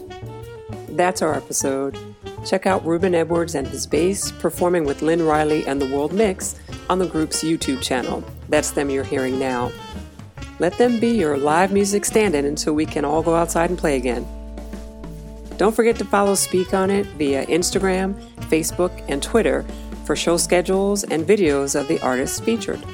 That's 0.88 1.22
our 1.22 1.34
episode. 1.34 1.96
Check 2.44 2.66
out 2.66 2.84
Ruben 2.84 3.14
Edwards 3.14 3.54
and 3.54 3.68
his 3.68 3.86
bass 3.86 4.32
performing 4.32 4.84
with 4.84 5.00
Lynn 5.00 5.24
Riley 5.24 5.64
and 5.64 5.80
the 5.80 5.86
World 5.86 6.12
Mix 6.12 6.58
on 6.90 6.98
the 6.98 7.06
group's 7.06 7.44
YouTube 7.44 7.80
channel. 7.82 8.24
That's 8.48 8.72
them 8.72 8.90
you're 8.90 9.04
hearing 9.04 9.38
now. 9.38 9.70
Let 10.58 10.76
them 10.78 10.98
be 10.98 11.10
your 11.10 11.38
live 11.38 11.72
music 11.72 12.04
stand 12.04 12.34
in 12.34 12.44
until 12.44 12.74
we 12.74 12.84
can 12.84 13.04
all 13.04 13.22
go 13.22 13.36
outside 13.36 13.70
and 13.70 13.78
play 13.78 13.96
again. 13.96 14.26
Don't 15.62 15.76
forget 15.76 15.94
to 15.98 16.04
follow 16.04 16.34
Speak 16.34 16.74
On 16.74 16.90
It 16.90 17.06
via 17.06 17.46
Instagram, 17.46 18.14
Facebook, 18.50 18.90
and 19.08 19.22
Twitter 19.22 19.64
for 20.04 20.16
show 20.16 20.36
schedules 20.36 21.04
and 21.04 21.24
videos 21.24 21.78
of 21.78 21.86
the 21.86 22.00
artists 22.00 22.40
featured. 22.40 22.84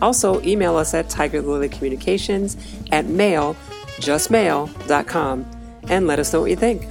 Also, 0.00 0.40
email 0.40 0.78
us 0.78 0.94
at 0.94 1.10
Tiger 1.10 1.42
Lily 1.42 1.68
Communications 1.68 2.56
at 2.90 3.04
mail, 3.04 3.54
justmail.com, 3.98 5.44
and 5.90 6.06
let 6.06 6.18
us 6.18 6.32
know 6.32 6.40
what 6.40 6.48
you 6.48 6.56
think. 6.56 6.86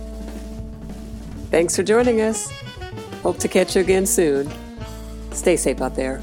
Thanks 1.49 1.75
for 1.75 1.81
joining 1.81 2.21
us. 2.21 2.51
Hope 3.23 3.39
to 3.39 3.47
catch 3.47 3.75
you 3.75 3.81
again 3.81 4.05
soon. 4.05 4.47
Stay 5.31 5.55
safe 5.55 5.81
out 5.81 5.95
there. 5.95 6.21